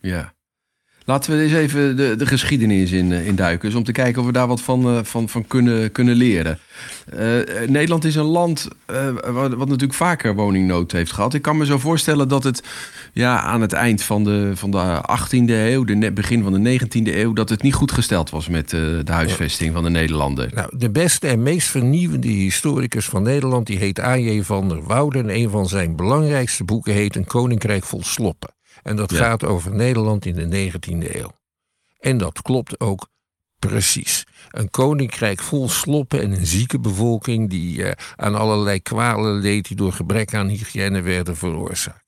Ja. 0.00 0.32
Laten 1.10 1.36
we 1.36 1.42
eens 1.42 1.52
even 1.52 1.96
de, 1.96 2.16
de 2.16 2.26
geschiedenis 2.26 2.92
in, 2.92 3.12
in 3.12 3.34
duiken. 3.34 3.76
Om 3.76 3.84
te 3.84 3.92
kijken 3.92 4.20
of 4.20 4.26
we 4.26 4.32
daar 4.32 4.46
wat 4.46 4.60
van, 4.60 5.06
van, 5.06 5.28
van 5.28 5.46
kunnen, 5.46 5.92
kunnen 5.92 6.14
leren. 6.14 6.58
Nederland 7.66 8.04
is 8.04 8.14
een 8.14 8.24
land 8.24 8.68
wat, 9.32 9.58
natuurlijk 9.58 9.94
vaker 9.94 10.34
woningnood 10.34 10.92
heeft 10.92 11.12
gehad. 11.12 11.34
Ik 11.34 11.42
kan 11.42 11.56
me 11.56 11.66
zo 11.66 11.78
voorstellen 11.78 12.28
dat 12.28 12.44
het 12.44 12.62
ja, 13.12 13.40
aan 13.40 13.60
het 13.60 13.72
eind 13.72 14.02
van 14.02 14.24
de, 14.24 14.52
van 14.54 14.70
de 14.70 15.02
18e 15.18 15.50
eeuw, 15.50 15.84
de 15.84 16.12
begin 16.12 16.42
van 16.42 16.62
de 16.62 16.80
19e 16.80 17.14
eeuw, 17.14 17.32
dat 17.32 17.48
het 17.48 17.62
niet 17.62 17.74
goed 17.74 17.92
gesteld 17.92 18.30
was 18.30 18.48
met 18.48 18.70
de 18.70 19.02
huisvesting 19.04 19.72
van 19.72 19.82
de 19.82 19.90
Nederlanden. 19.90 20.50
Nou, 20.54 20.78
de 20.78 20.90
beste 20.90 21.28
en 21.28 21.42
meest 21.42 21.68
vernieuwende 21.68 22.28
historicus 22.28 23.06
van 23.06 23.22
Nederland, 23.22 23.66
die 23.66 23.78
heet 23.78 24.00
A.J. 24.00 24.42
van 24.42 24.68
der 24.68 24.82
Wouden. 24.82 25.22
En 25.22 25.36
een 25.36 25.50
van 25.50 25.68
zijn 25.68 25.96
belangrijkste 25.96 26.64
boeken 26.64 26.92
heet 26.92 27.16
Een 27.16 27.24
Koninkrijk 27.24 27.84
vol 27.84 28.02
sloppen. 28.02 28.50
En 28.82 28.96
dat 28.96 29.12
gaat 29.12 29.44
over 29.44 29.74
Nederland 29.74 30.26
in 30.26 30.34
de 30.34 30.70
19e 30.70 31.16
eeuw. 31.16 31.32
En 31.98 32.18
dat 32.18 32.42
klopt 32.42 32.80
ook 32.80 33.08
precies. 33.58 34.26
Een 34.50 34.70
koninkrijk 34.70 35.40
vol 35.40 35.68
sloppen 35.68 36.22
en 36.22 36.32
een 36.32 36.46
zieke 36.46 36.78
bevolking 36.78 37.50
die 37.50 37.78
uh, 37.78 37.90
aan 38.16 38.34
allerlei 38.34 38.82
kwalen 38.82 39.40
leed 39.40 39.68
die 39.68 39.76
door 39.76 39.92
gebrek 39.92 40.34
aan 40.34 40.48
hygiëne 40.48 41.00
werden 41.00 41.36
veroorzaakt. 41.36 42.04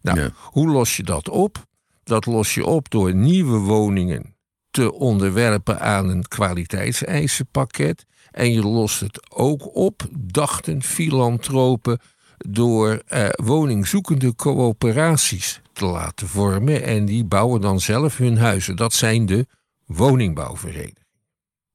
Nou, 0.00 0.30
hoe 0.40 0.68
los 0.68 0.96
je 0.96 1.02
dat 1.02 1.28
op? 1.28 1.66
Dat 2.04 2.26
los 2.26 2.54
je 2.54 2.66
op 2.66 2.90
door 2.90 3.14
nieuwe 3.14 3.58
woningen 3.58 4.36
te 4.70 4.92
onderwerpen 4.92 5.80
aan 5.80 6.08
een 6.08 6.28
kwaliteitseisenpakket. 6.28 8.04
En 8.30 8.52
je 8.52 8.62
lost 8.62 9.00
het 9.00 9.30
ook 9.30 9.76
op, 9.76 10.02
dachten 10.10 10.82
filantropen, 10.82 11.98
door 12.36 13.02
eh, 13.06 13.28
woningzoekende 13.30 14.34
coöperaties 14.34 15.61
te 15.72 15.84
laten 15.84 16.28
vormen. 16.28 16.82
En 16.82 17.04
die 17.04 17.24
bouwen 17.24 17.60
dan 17.60 17.80
zelf 17.80 18.16
hun 18.16 18.38
huizen. 18.38 18.76
Dat 18.76 18.92
zijn 18.92 19.26
de 19.26 19.46
woningbouwverenigingen. 19.86 21.06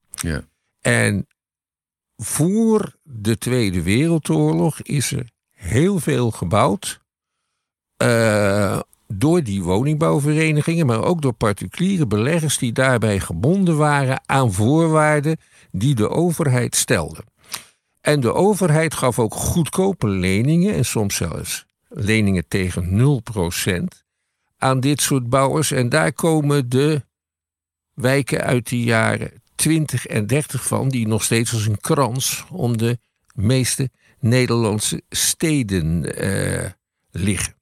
Ja. 0.10 0.42
En 0.82 1.28
voor 2.16 2.96
de 3.04 3.38
Tweede 3.38 3.82
Wereldoorlog 3.82 4.82
is 4.82 5.12
er 5.12 5.30
heel 5.52 6.00
veel 6.00 6.32
gebouwd. 6.32 7.00
Uh, 8.04 8.80
door 9.08 9.44
die 9.44 9.64
woningbouwverenigingen, 9.64 10.86
maar 10.86 11.04
ook 11.04 11.22
door 11.22 11.34
particuliere 11.34 12.08
beleggers 12.08 12.58
die 12.58 12.72
daarbij 12.72 13.20
gebonden 13.20 13.78
waren 13.78 14.22
aan 14.26 14.54
voorwaarden 14.54 15.38
die 15.72 15.96
de 15.96 16.10
overheid 16.10 16.76
stelde. 16.76 17.24
En 18.02 18.20
de 18.20 18.34
overheid 18.34 18.94
gaf 18.94 19.20
ook 19.20 19.34
goedkope 19.34 20.08
leningen 20.08 20.74
en 20.74 20.86
soms 20.86 21.16
zelfs 21.16 21.66
leningen 21.90 22.48
tegen 22.48 23.22
0% 23.22 23.84
aan 24.58 24.80
dit 24.80 25.02
soort 25.02 25.30
bouwers. 25.30 25.72
En 25.72 25.90
daar 25.90 26.14
komen 26.14 26.70
de 26.70 27.06
wijken 27.94 28.42
uit 28.42 28.70
de 28.70 28.80
jaren 28.80 29.32
20 29.56 30.06
en 30.06 30.28
30 30.28 30.68
van, 30.68 30.90
die 30.90 31.08
nog 31.08 31.24
steeds 31.24 31.54
als 31.54 31.66
een 31.66 31.80
krans 31.80 32.46
om 32.50 32.78
de 32.78 33.00
meeste 33.34 33.90
Nederlandse 34.20 35.02
steden 35.10 36.24
uh, 36.24 36.66
liggen. 37.12 37.56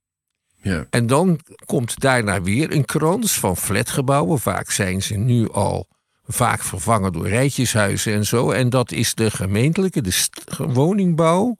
Ja. 0.62 0.86
En 0.90 1.08
dan 1.08 1.40
komt 1.66 2.00
daarna 2.00 2.42
weer 2.42 2.72
een 2.72 2.86
krans 2.86 3.40
van 3.40 3.58
flatgebouwen. 3.58 4.40
Vaak 4.40 4.72
zijn 4.72 5.02
ze 5.02 5.16
nu 5.16 5.50
al 5.50 5.88
vaak 6.28 6.62
vervangen 6.62 7.14
door 7.14 7.28
rijtjeshuizen 7.28 8.14
en 8.14 8.26
zo. 8.26 8.52
En 8.52 8.70
dat 8.70 8.92
is 8.92 9.14
de 9.14 9.32
gemeentelijke, 9.32 10.02
de 10.02 10.28
woningbouw 10.58 11.58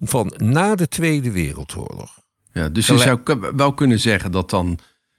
van 0.00 0.32
na 0.36 0.74
de 0.74 0.88
Tweede 0.88 1.30
Wereldoorlog. 1.30 2.18
Ja, 2.52 2.68
dus 2.68 2.86
je 2.86 2.98
zou 2.98 3.20
wel 3.56 3.74
kunnen 3.74 4.00
zeggen 4.00 4.32
dat 4.32 4.50
dan 4.50 4.78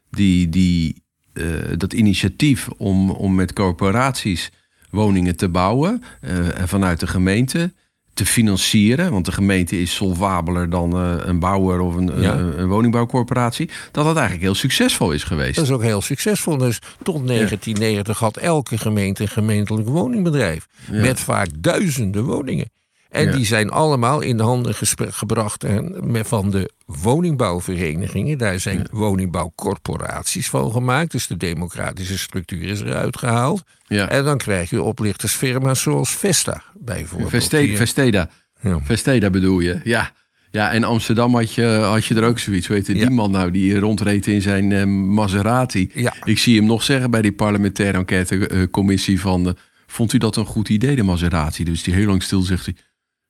die, 0.09 0.50
die, 0.50 1.03
uh, 1.33 1.45
dat 1.77 1.93
initiatief 1.93 2.67
om, 2.77 3.09
om 3.09 3.36
met 3.36 3.53
corporaties 3.53 4.51
woningen 4.89 5.36
te 5.36 5.50
bouwen 5.50 6.03
uh, 6.21 6.48
vanuit 6.65 7.00
de 7.00 7.07
gemeente 7.07 7.74
te 8.13 8.25
financieren, 8.25 9.12
want 9.12 9.25
de 9.25 9.31
gemeente 9.31 9.81
is 9.81 9.95
solvabeler 9.95 10.69
dan 10.69 10.95
uh, 10.95 11.15
een 11.17 11.39
bouwer 11.39 11.79
of 11.79 11.95
een, 11.95 12.21
ja. 12.21 12.38
een, 12.38 12.67
woningbouwcorporatie, 12.67 13.69
dat 13.91 14.05
dat 14.05 14.15
eigenlijk 14.15 14.45
heel 14.45 14.55
succesvol 14.55 15.12
is 15.12 15.24
geweest. 15.24 15.55
Dat 15.55 15.65
is 15.65 15.71
ook 15.71 15.83
heel 15.83 16.01
succesvol. 16.01 16.57
Dus 16.57 16.79
tot 17.03 17.27
1990 17.27 18.19
had 18.19 18.38
elke 18.38 18.77
gemeente 18.77 19.21
een 19.21 19.27
gemeentelijk 19.27 19.88
woningbedrijf. 19.88 20.67
Ja. 20.91 21.01
Met 21.01 21.19
vaak 21.19 21.48
duizenden 21.55 22.24
woningen. 22.24 22.71
En 23.09 23.25
ja. 23.25 23.31
die 23.31 23.45
zijn 23.45 23.69
allemaal 23.69 24.21
in 24.21 24.37
de 24.37 24.43
handen 24.43 24.75
gebracht 24.95 25.65
van 26.13 26.51
de 26.51 26.71
woningbouwverenigingen. 26.85 28.37
Daar 28.37 28.59
zijn 28.59 28.87
woningbouwcorporaties 28.91 30.49
van 30.49 30.71
gemaakt. 30.71 31.11
Dus 31.11 31.27
de 31.27 31.37
democratische 31.37 32.17
structuur 32.17 32.63
is 32.63 32.81
eruit 32.81 33.17
gehaald. 33.17 33.63
Ja. 33.87 34.09
En 34.09 34.23
dan 34.23 34.37
krijg 34.37 34.69
je 34.69 34.81
oplichtersfirma's 34.81 35.81
zoals 35.81 36.09
Vesta 36.09 36.63
bijvoorbeeld. 36.79 37.29
Vesteda, 37.29 37.75
Vesteda. 37.75 38.29
Ja. 38.61 38.79
Vesteda 38.83 39.29
bedoel 39.29 39.59
je, 39.59 39.79
ja. 39.83 40.11
Ja, 40.51 40.71
en 40.71 40.83
Amsterdam 40.83 41.35
had 41.35 41.53
je, 41.53 41.65
had 41.65 42.05
je 42.05 42.15
er 42.15 42.23
ook 42.23 42.39
zoiets. 42.39 42.67
Weet 42.67 42.87
je, 42.87 42.93
die 42.93 43.09
man 43.09 43.31
nou 43.31 43.51
die 43.51 43.79
rondreed 43.79 44.27
in 44.27 44.41
zijn 44.41 44.71
uh, 44.71 44.83
Maserati. 44.85 45.91
Ja. 45.93 46.13
Ik 46.23 46.39
zie 46.39 46.57
hem 46.57 46.65
nog 46.65 46.83
zeggen 46.83 47.11
bij 47.11 47.21
die 47.21 47.31
parlementaire 47.31 47.97
enquêtecommissie 47.97 49.19
van... 49.19 49.47
Uh, 49.47 49.53
vond 49.87 50.13
u 50.13 50.17
dat 50.17 50.35
een 50.35 50.45
goed 50.45 50.69
idee, 50.69 50.95
de 50.95 51.03
Maserati? 51.03 51.63
Dus 51.63 51.83
die 51.83 51.93
heel 51.93 52.05
lang 52.05 52.23
stil 52.23 52.41
zegt 52.41 52.65
hij... 52.65 52.75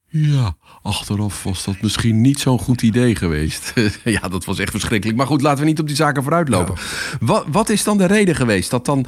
Ja, 0.09 0.55
achteraf 0.81 1.43
was 1.43 1.63
dat 1.63 1.81
misschien 1.81 2.21
niet 2.21 2.39
zo'n 2.39 2.59
goed 2.59 2.81
idee 2.81 3.15
geweest. 3.15 3.73
ja, 4.03 4.19
dat 4.19 4.45
was 4.45 4.59
echt 4.59 4.71
verschrikkelijk. 4.71 5.17
Maar 5.17 5.27
goed, 5.27 5.41
laten 5.41 5.59
we 5.59 5.69
niet 5.69 5.79
op 5.79 5.87
die 5.87 5.95
zaken 5.95 6.23
vooruitlopen. 6.23 6.75
Ja. 6.75 7.17
Wat, 7.19 7.45
wat 7.47 7.69
is 7.69 7.83
dan 7.83 7.97
de 7.97 8.05
reden 8.05 8.35
geweest 8.35 8.69
dat 8.69 8.85
dan 8.85 9.05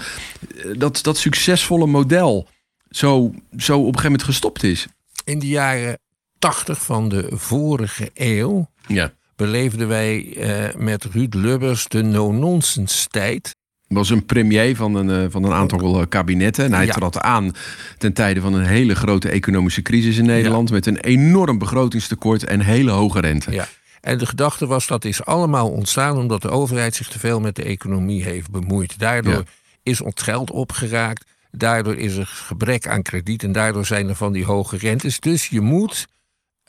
dat, 0.78 1.00
dat 1.04 1.18
succesvolle 1.18 1.88
model 1.88 2.48
zo, 2.90 3.34
zo 3.58 3.74
op 3.74 3.80
een 3.80 3.86
gegeven 3.86 4.04
moment 4.04 4.24
gestopt 4.24 4.64
is? 4.64 4.88
In 5.24 5.40
de 5.40 5.48
jaren 5.48 6.00
tachtig 6.40 6.82
van 6.82 7.10
de 7.10 7.28
vorige 7.32 8.12
eeuw 8.14 8.70
ja. 8.88 9.14
beleefden 9.36 9.88
wij 9.88 10.36
eh, 10.38 10.76
met 10.76 11.04
Ruud 11.04 11.34
Lubbers 11.34 11.88
de 11.88 12.04
no-nonsense 12.04 13.08
tijd 13.08 13.56
was 13.94 14.10
een 14.10 14.26
premier 14.26 14.76
van 14.76 14.96
een, 14.96 15.32
van 15.32 15.44
een 15.44 15.54
aantal 15.54 16.08
kabinetten. 16.08 16.66
En 16.66 16.74
hij 16.74 16.86
ja. 16.86 16.94
trad 16.94 17.20
aan 17.20 17.52
ten 17.98 18.14
tijde 18.14 18.42
van 18.42 18.54
een 18.54 18.66
hele 18.66 18.96
grote 18.96 19.30
economische 19.30 19.82
crisis 19.82 20.18
in 20.18 20.26
Nederland. 20.26 20.70
Ja. 20.70 20.76
Met 20.76 20.86
een 20.86 20.98
enorm 20.98 21.58
begrotingstekort 21.58 22.44
en 22.44 22.60
hele 22.60 22.92
hoge 22.92 23.20
rente. 23.20 23.52
Ja. 23.52 23.68
En 24.02 24.18
de 24.18 24.26
gedachte 24.26 24.68
was 24.68 24.88
dat 24.88 25.06
is 25.06 25.26
allemaal 25.26 25.70
ontstaan 25.70 26.18
omdat 26.18 26.42
de 26.42 26.50
overheid 26.50 26.96
zich 26.96 27.08
te 27.08 27.20
veel 27.20 27.40
met 27.40 27.56
de 27.56 27.64
economie 27.64 28.24
heeft 28.24 28.52
bemoeid. 28.52 29.00
Daardoor 29.00 29.34
ja. 29.34 29.44
is 29.84 30.02
ons 30.02 30.22
geld 30.22 30.52
opgeraakt. 30.52 31.26
Daardoor 31.52 31.96
is 31.96 32.16
er 32.16 32.26
gebrek 32.26 32.88
aan 32.88 33.02
krediet. 33.02 33.44
En 33.44 33.52
daardoor 33.52 33.86
zijn 33.86 34.10
er 34.10 34.16
van 34.16 34.32
die 34.32 34.46
hoge 34.46 34.78
rentes. 34.78 35.20
Dus 35.20 35.48
je 35.48 35.62
moet 35.62 36.08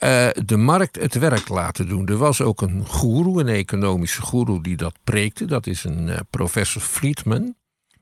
uh, 0.03 0.27
de 0.45 0.57
markt 0.57 0.95
het 0.95 1.13
werk 1.13 1.49
laten 1.49 1.87
doen. 1.87 2.07
Er 2.07 2.17
was 2.17 2.41
ook 2.41 2.61
een 2.61 2.85
goeroe, 2.85 3.39
een 3.39 3.47
economische 3.47 4.21
goeroe, 4.21 4.63
die 4.63 4.77
dat 4.77 4.95
preekte. 5.03 5.45
Dat 5.45 5.67
is 5.67 5.83
een 5.83 6.07
uh, 6.07 6.17
professor 6.29 6.81
Friedman, 6.81 7.55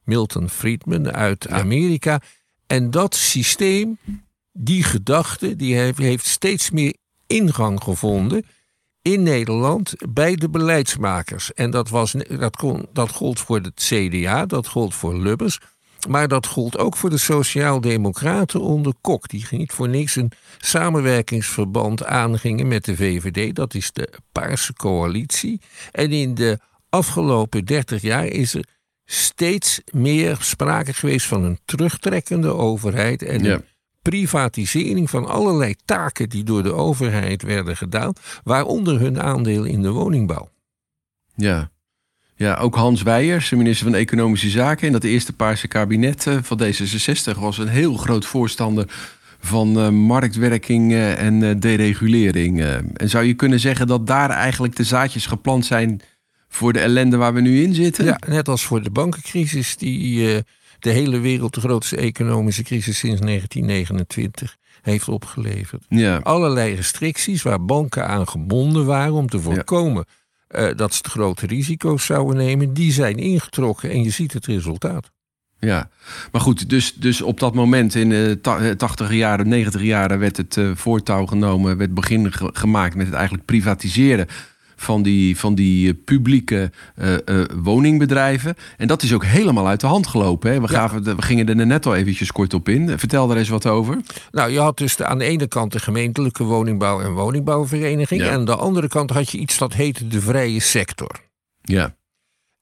Milton 0.03 0.50
Friedman 0.50 1.12
uit 1.12 1.46
ja. 1.50 1.60
Amerika. 1.60 2.22
En 2.67 2.91
dat 2.91 3.15
systeem, 3.15 3.98
die 4.51 4.84
gedachte, 4.84 5.55
die 5.55 5.75
heeft, 5.75 5.98
heeft 5.98 6.25
steeds 6.25 6.72
meer 6.72 6.96
ingang 7.27 7.84
gevonden 7.84 8.46
in 9.01 9.24
Nederland 9.24 9.93
bij 10.10 10.36
de 10.36 10.50
beleidsmakers. 10.50 11.53
En 11.53 11.72
dat, 11.72 11.89
was, 11.89 12.15
dat, 12.39 12.55
kon, 12.55 12.88
dat 12.93 13.12
gold 13.12 13.39
voor 13.39 13.60
het 13.60 13.89
CDA, 13.91 14.46
dat 14.46 14.67
gold 14.67 14.93
voor 14.93 15.17
Lubbers. 15.17 15.60
Maar 16.08 16.27
dat 16.27 16.46
gold 16.46 16.77
ook 16.77 16.98
voor 16.98 17.10
de 17.10 17.17
Sociaaldemocraten 17.17 18.62
onder 18.62 18.93
Kok. 19.01 19.29
Die 19.29 19.46
niet 19.51 19.72
voor 19.72 19.89
niks 19.89 20.15
een 20.15 20.31
samenwerkingsverband 20.58 22.05
aangingen 22.05 22.67
met 22.67 22.86
de 22.86 22.96
VVD. 22.96 23.55
Dat 23.55 23.74
is 23.74 23.91
de 23.91 24.13
Paarse 24.31 24.74
Coalitie. 24.74 25.62
En 25.91 26.12
in 26.12 26.34
de 26.36 26.60
afgelopen 26.89 27.65
30 27.65 28.01
jaar 28.01 28.25
is 28.25 28.53
er 28.53 28.65
steeds 29.05 29.81
meer 29.91 30.38
sprake 30.39 30.93
geweest 30.93 31.25
van 31.25 31.43
een 31.43 31.60
terugtrekkende 31.65 32.53
overheid. 32.53 33.24
En 33.24 33.43
ja. 33.43 33.53
een 33.53 33.65
privatisering 34.01 35.10
van 35.10 35.25
allerlei 35.25 35.75
taken 35.86 36.29
die 36.29 36.43
door 36.43 36.63
de 36.63 36.74
overheid 36.74 37.41
werden 37.41 37.77
gedaan. 37.77 38.13
Waaronder 38.43 39.00
hun 39.00 39.22
aandeel 39.22 39.63
in 39.63 39.81
de 39.81 39.89
woningbouw. 39.89 40.50
Ja, 41.36 41.72
ja, 42.42 42.56
ook 42.56 42.76
Hans 42.76 43.02
Weijers, 43.02 43.50
de 43.50 43.56
minister 43.56 43.86
van 43.86 43.96
Economische 43.96 44.50
Zaken... 44.50 44.88
in 44.88 44.94
dat 44.94 45.04
eerste 45.04 45.34
Paarse 45.34 45.68
kabinet 45.68 46.26
uh, 46.26 46.38
van 46.42 46.62
D66 46.64 47.40
was 47.40 47.58
een 47.58 47.68
heel 47.68 47.94
groot 47.94 48.26
voorstander 48.26 48.86
van 49.40 49.78
uh, 49.78 49.90
marktwerking 49.90 50.92
uh, 50.92 51.20
en 51.20 51.60
deregulering. 51.60 52.62
en 52.94 53.10
zou 53.10 53.26
je 53.26 53.34
kunnen 53.34 53.60
zeggen 53.60 53.88
dat 53.88 54.08
daar 54.08 54.30
eigenlijk 54.30 54.76
de 54.76 54.84
zaadjes 54.84 55.26
geplant 55.26 55.66
zijn... 55.66 56.02
voor 56.48 56.74
de 56.74 56.80
ellende 56.80 57.18
waar 57.18 57.34
we 57.34 57.42
nu 57.42 57.64
in 57.64 57.74
zitten? 57.74 58.06
Ja, 58.06 58.20
net 58.28 58.48
als 58.48 58.64
voor 58.64 58.84
de 58.84 58.92
bankencrisis... 58.92 59.78
die 59.78 60.44
de 60.80 60.90
hele 60.90 61.20
wereld 61.20 61.54
de 61.54 61.62
grootste 61.62 61.96
economische 61.98 62.64
crisis 62.64 62.98
sinds 62.98 63.22
1929 63.22 64.58
heeft 64.82 65.08
opgeleverd. 65.08 65.86
Ja. 65.90 66.18
Allerlei 66.18 66.76
restricties 66.76 67.42
waar 67.42 67.66
banken 67.66 68.08
aan 68.08 68.28
gebonden 68.28 68.86
waren 68.86 69.14
om 69.14 69.30
te 69.30 69.40
voorkomen... 69.40 70.06
Ja 70.08 70.20
eh, 70.51 70.75
dat 70.75 70.93
ze 70.93 71.01
grote 71.03 71.46
risico's 71.48 72.05
zouden 72.05 72.36
nemen. 72.38 72.74
Die 72.74 72.91
zijn 72.91 73.17
ingetrokken 73.17 73.89
en 73.89 74.03
je 74.03 74.10
ziet 74.10 74.34
het 74.34 74.46
resultaat. 74.46 75.12
Ja, 75.60 75.89
maar 76.31 76.41
goed, 76.41 76.70
dus, 76.70 76.93
dus 76.93 77.22
op 77.22 77.39
dat 77.39 77.53
moment 77.53 77.96
in 77.96 78.10
de 78.10 78.39
ta- 78.41 78.75
80 78.75 79.13
jaren, 79.13 79.48
90 79.48 79.81
jaren 79.81 80.20
werd 80.20 80.38
het 80.38 80.58
eh, 80.58 80.72
voortouw 80.75 81.25
genomen, 81.25 81.77
werd 81.77 81.93
begin 81.93 82.34
ge- 82.34 82.50
gemaakt 82.53 82.96
met 82.96 83.05
het 83.05 83.15
eigenlijk 83.15 83.46
privatiseren 83.46 84.27
van 84.82 85.02
die, 85.02 85.38
van 85.38 85.56
die 85.56 85.88
eh, 85.90 85.94
publieke 86.06 86.72
eh, 86.96 87.14
eh, 87.14 87.46
woningbedrijven. 87.56 88.56
En 88.78 88.88
dat 88.88 89.04
is 89.04 89.14
ook 89.14 89.26
helemaal 89.26 89.68
uit 89.68 89.80
de 89.80 89.88
hand 89.88 90.08
gelopen. 90.08 90.52
Hè? 90.52 90.62
We, 90.62 90.68
gaven, 90.68 91.04
we 91.16 91.22
gingen 91.22 91.48
er 91.60 91.66
net 91.66 91.86
al 91.86 91.96
eventjes 91.96 92.32
kort 92.32 92.54
op 92.54 92.70
in. 92.70 93.00
Vertel 93.00 93.28
daar 93.28 93.38
eens 93.38 93.50
wat 93.50 93.66
over. 93.68 93.98
Nou, 94.32 94.52
je 94.52 94.60
had 94.60 94.78
dus 94.78 94.96
de- 94.96 95.06
aan 95.06 95.18
de 95.18 95.26
ene 95.26 95.48
kant 95.48 95.72
de 95.72 95.80
gemeentelijke 95.80 96.44
woningbouw- 96.44 97.02
en 97.02 97.14
woningbouwvereniging. 97.14 98.22
Ja. 98.22 98.28
En 98.28 98.34
aan 98.34 98.46
de 98.46 98.56
andere 98.56 98.88
kant 98.88 99.10
had 99.10 99.30
je 99.32 99.38
iets 99.38 99.58
dat 99.58 99.74
heette 99.74 100.08
de 100.08 100.22
vrije 100.22 100.60
sector. 100.60 101.20
Ja, 101.62 101.96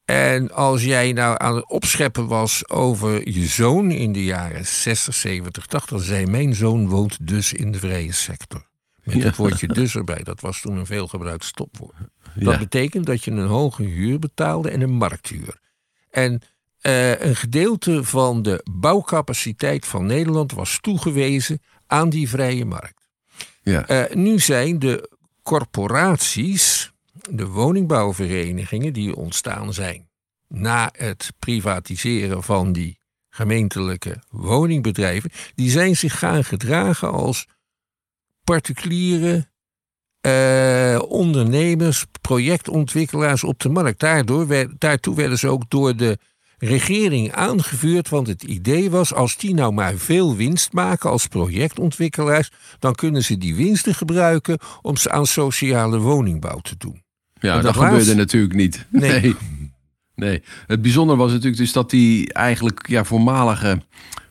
En 0.05 0.51
als 0.51 0.83
jij 0.83 1.11
nou 1.13 1.35
aan 1.37 1.55
het 1.55 1.69
opscheppen 1.69 2.27
was 2.27 2.69
over 2.69 3.29
je 3.29 3.45
zoon 3.45 3.91
in 3.91 4.11
de 4.13 4.23
jaren 4.23 4.65
60, 4.65 5.13
70, 5.13 5.65
80, 5.65 5.89
dan 5.89 5.99
zei 6.07 6.25
mijn 6.25 6.55
zoon 6.55 6.87
woont 6.87 7.17
dus 7.27 7.53
in 7.53 7.71
de 7.71 7.79
vrije 7.79 8.11
sector. 8.13 8.68
Met 9.15 9.23
het 9.23 9.35
woordje 9.35 9.67
dus 9.67 9.95
erbij, 9.95 10.23
dat 10.23 10.41
was 10.41 10.61
toen 10.61 10.77
een 10.77 10.85
veelgebruikt 10.85 11.43
stopwoord. 11.43 11.95
Dat 12.35 12.53
ja. 12.53 12.57
betekent 12.57 13.05
dat 13.05 13.23
je 13.23 13.31
een 13.31 13.47
hoge 13.47 13.83
huur 13.83 14.19
betaalde 14.19 14.69
en 14.69 14.81
een 14.81 14.93
markthuur. 14.93 15.59
En 16.09 16.41
eh, 16.81 17.21
een 17.21 17.35
gedeelte 17.35 18.03
van 18.03 18.41
de 18.41 18.65
bouwcapaciteit 18.71 19.85
van 19.85 20.05
Nederland 20.05 20.51
was 20.51 20.77
toegewezen 20.81 21.61
aan 21.87 22.09
die 22.09 22.29
vrije 22.29 22.65
markt. 22.65 23.09
ja. 23.61 23.87
Eh, 23.87 24.15
nu 24.15 24.39
zijn 24.39 24.79
de 24.79 25.09
corporaties, 25.43 26.91
de 27.29 27.47
woningbouwverenigingen 27.47 28.93
die 28.93 29.15
ontstaan 29.15 29.73
zijn 29.73 30.09
na 30.47 30.89
het 30.97 31.33
privatiseren 31.39 32.43
van 32.43 32.71
die 32.73 32.99
gemeentelijke 33.29 34.23
woningbedrijven, 34.29 35.31
die 35.55 35.69
zijn 35.69 35.95
zich 35.95 36.19
gaan 36.19 36.43
gedragen 36.43 37.11
als 37.11 37.47
particuliere 38.49 39.47
eh, 40.21 40.99
ondernemers, 41.07 42.05
projectontwikkelaars 42.21 43.43
op 43.43 43.59
de 43.59 43.69
markt. 43.69 43.99
Daardoor 43.99 44.47
werd, 44.47 44.69
daartoe 44.79 45.15
werden 45.15 45.37
ze 45.37 45.47
ook 45.47 45.63
door 45.67 45.95
de 45.95 46.17
regering 46.57 47.31
aangevuurd, 47.31 48.09
want 48.09 48.27
het 48.27 48.43
idee 48.43 48.89
was: 48.89 49.13
als 49.13 49.37
die 49.37 49.53
nou 49.53 49.73
maar 49.73 49.93
veel 49.95 50.35
winst 50.35 50.73
maken 50.73 51.09
als 51.09 51.27
projectontwikkelaars, 51.27 52.51
dan 52.79 52.95
kunnen 52.95 53.23
ze 53.23 53.37
die 53.37 53.55
winsten 53.55 53.95
gebruiken 53.95 54.59
om 54.81 54.97
ze 54.97 55.11
aan 55.11 55.25
sociale 55.25 55.99
woningbouw 55.99 56.59
te 56.59 56.75
doen. 56.77 57.03
Ja, 57.39 57.61
dat, 57.61 57.75
gebeurde 57.75 58.15
natuurlijk 58.15 58.53
niet. 58.53 58.85
Nee. 58.89 59.21
nee. 59.21 59.35
Nee. 60.15 60.43
Het 60.67 60.81
bijzondere 60.81 61.17
was 61.17 61.31
natuurlijk 61.31 61.57
dus 61.57 61.71
dat 61.71 61.89
die 61.89 62.33
eigenlijk 62.33 62.87
ja, 62.87 63.03
voormalige 63.03 63.81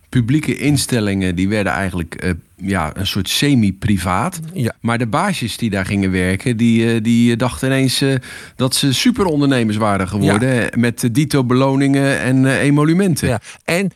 publieke 0.09 0.57
instellingen... 0.57 1.35
die 1.35 1.49
werden 1.49 1.73
eigenlijk 1.73 2.15
eh, 2.15 2.33
ja, 2.57 2.91
een 2.97 3.07
soort 3.07 3.29
semi-privaat. 3.29 4.41
Ja. 4.53 4.75
Maar 4.81 4.99
de 4.99 5.07
baasjes 5.07 5.57
die 5.57 5.71
daar 5.71 5.87
gingen 5.87 6.11
werken... 6.11 6.57
die, 6.57 6.95
eh, 6.95 7.03
die 7.03 7.37
dachten 7.37 7.69
ineens 7.69 8.01
eh, 8.01 8.15
dat 8.57 8.75
ze 8.75 8.93
superondernemers 8.93 9.77
waren 9.77 10.09
geworden... 10.09 10.73
eh, 10.73 10.79
met 10.79 11.05
eh, 11.05 11.11
dito-beloningen 11.13 12.19
en 12.19 12.47
eh, 12.47 12.61
emolumenten. 12.63 13.29
Ja. 13.29 13.41
En 13.65 13.91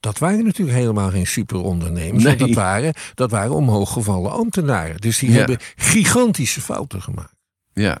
dat 0.00 0.18
waren 0.18 0.44
natuurlijk 0.44 0.78
helemaal 0.78 1.10
geen 1.10 1.26
superondernemers. 1.26 2.24
Nee. 2.24 2.36
Dat 2.36 2.50
waren, 2.50 2.94
dat 3.14 3.30
waren 3.30 3.52
omhooggevallen 3.52 4.32
ambtenaren. 4.32 4.96
Dus 5.00 5.18
die 5.18 5.30
Ja. 5.30 5.36
hebben 5.36 5.58
gigantische 5.76 6.60
fouten 6.60 7.02
gemaakt. 7.02 7.34
Ja. 7.74 7.98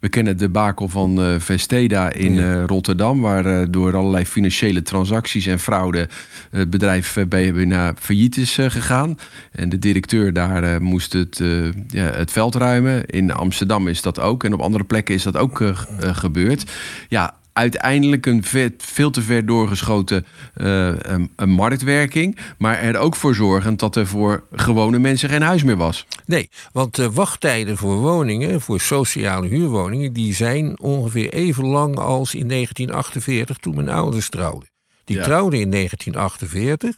We 0.00 0.08
kennen 0.08 0.36
de 0.38 0.48
bakel 0.48 0.88
van 0.88 1.22
eh, 1.22 1.34
Vesteda 1.38 2.12
in 2.12 2.38
eh, 2.38 2.64
Rotterdam, 2.64 3.20
waar 3.20 3.46
eh, 3.46 3.66
door 3.70 3.96
allerlei 3.96 4.26
financiële 4.26 4.82
transacties 4.82 5.46
en 5.46 5.58
fraude 5.58 6.08
het 6.50 6.70
bedrijf 6.70 7.16
bij- 7.28 7.52
bijna 7.52 7.94
failliet 7.98 8.36
is 8.36 8.54
gegaan. 8.60 9.18
En 9.52 9.68
de 9.68 9.78
directeur 9.78 10.32
daar 10.32 10.82
moest 10.82 11.12
het, 11.12 11.42
ja, 11.88 12.04
het 12.04 12.30
veld 12.30 12.54
ruimen. 12.54 13.06
In 13.06 13.32
Amsterdam 13.32 13.88
is 13.88 14.02
dat 14.02 14.20
ook 14.20 14.44
en 14.44 14.52
op 14.52 14.60
andere 14.60 14.84
plekken 14.84 15.14
is 15.14 15.22
dat 15.22 15.36
ook 15.36 15.62
gebeurd. 16.00 16.70
Ja, 17.08 17.34
uiteindelijk 17.60 18.26
een 18.26 18.44
ve- 18.44 18.74
veel 18.78 19.10
te 19.10 19.22
ver 19.22 19.46
doorgeschoten 19.46 20.26
eh, 20.54 20.92
een, 20.98 21.32
een 21.36 21.50
marktwerking, 21.50 22.38
maar 22.58 22.78
er 22.78 22.96
ook 22.98 23.16
voor 23.16 23.34
zorgend 23.34 23.78
dat 23.78 23.96
er 23.96 24.06
voor 24.06 24.44
gewone 24.52 24.98
mensen 24.98 25.28
geen 25.28 25.42
huis 25.42 25.62
meer 25.62 25.76
was. 25.76 26.06
Nee, 26.26 26.48
want 26.72 26.94
de 26.94 27.10
wachttijden 27.10 27.76
voor 27.76 27.96
woningen, 27.96 28.60
voor 28.60 28.80
sociale 28.80 29.46
huurwoningen, 29.48 30.12
die 30.12 30.34
zijn 30.34 30.80
ongeveer 30.80 31.32
even 31.32 31.66
lang 31.66 31.96
als 31.98 32.34
in 32.34 32.48
1948 32.48 33.56
toen 33.56 33.74
mijn 33.74 33.88
ouders 33.88 34.28
trouwden. 34.28 34.68
Die 35.04 35.16
Ja. 35.16 35.22
trouwden 35.24 35.60
in 35.60 35.70
1948 35.70 36.96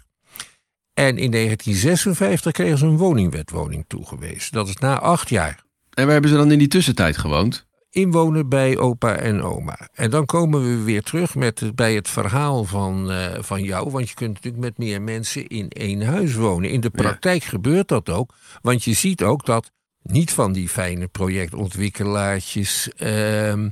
en 0.95 1.19
in 1.19 1.31
1956 1.31 2.53
kregen 2.53 2.79
ze 2.79 2.87
een 2.87 2.97
woningwetwoning 2.97 3.85
toegewezen. 3.89 4.53
Dat 4.53 4.69
is 4.69 4.77
na 4.77 4.99
acht 4.99 5.29
jaar. 5.29 5.63
En 5.95 6.05
waar 6.05 6.13
hebben 6.13 6.31
ze 6.31 6.37
dan 6.37 6.53
in 6.53 6.59
die 6.59 6.69
tussentijd 6.69 7.17
gewoond? 7.17 7.67
Inwonen 7.93 8.49
bij 8.49 8.79
opa 8.79 9.17
en 9.17 9.43
oma. 9.43 9.89
En 9.95 10.11
dan 10.11 10.27
komen 10.27 10.63
we 10.63 10.83
weer 10.83 11.03
terug 11.03 11.35
met, 11.35 11.75
bij 11.75 11.95
het 11.95 12.09
verhaal 12.09 12.65
van, 12.65 13.11
eh, 13.11 13.43
van 13.43 13.63
jou. 13.63 13.91
Want 13.91 14.09
je 14.09 14.15
kunt 14.15 14.35
natuurlijk 14.35 14.63
met 14.63 14.79
meer 14.79 15.03
mensen 15.03 15.47
in 15.47 15.69
één 15.69 16.03
huis 16.03 16.35
wonen. 16.35 16.71
In 16.71 16.81
de 16.81 16.91
praktijk 16.91 17.43
gebeurt 17.43 17.89
dat 17.89 18.11
ook. 18.11 18.35
Want 18.63 18.85
je 18.85 18.93
ziet 18.93 19.23
ook 19.23 19.47
dat 19.47 19.71
niet 20.03 20.31
van 20.33 20.53
die 20.53 20.69
fijne 20.69 21.09
projectontwikkelaartjes 21.09 22.89
ehm, 22.97 23.69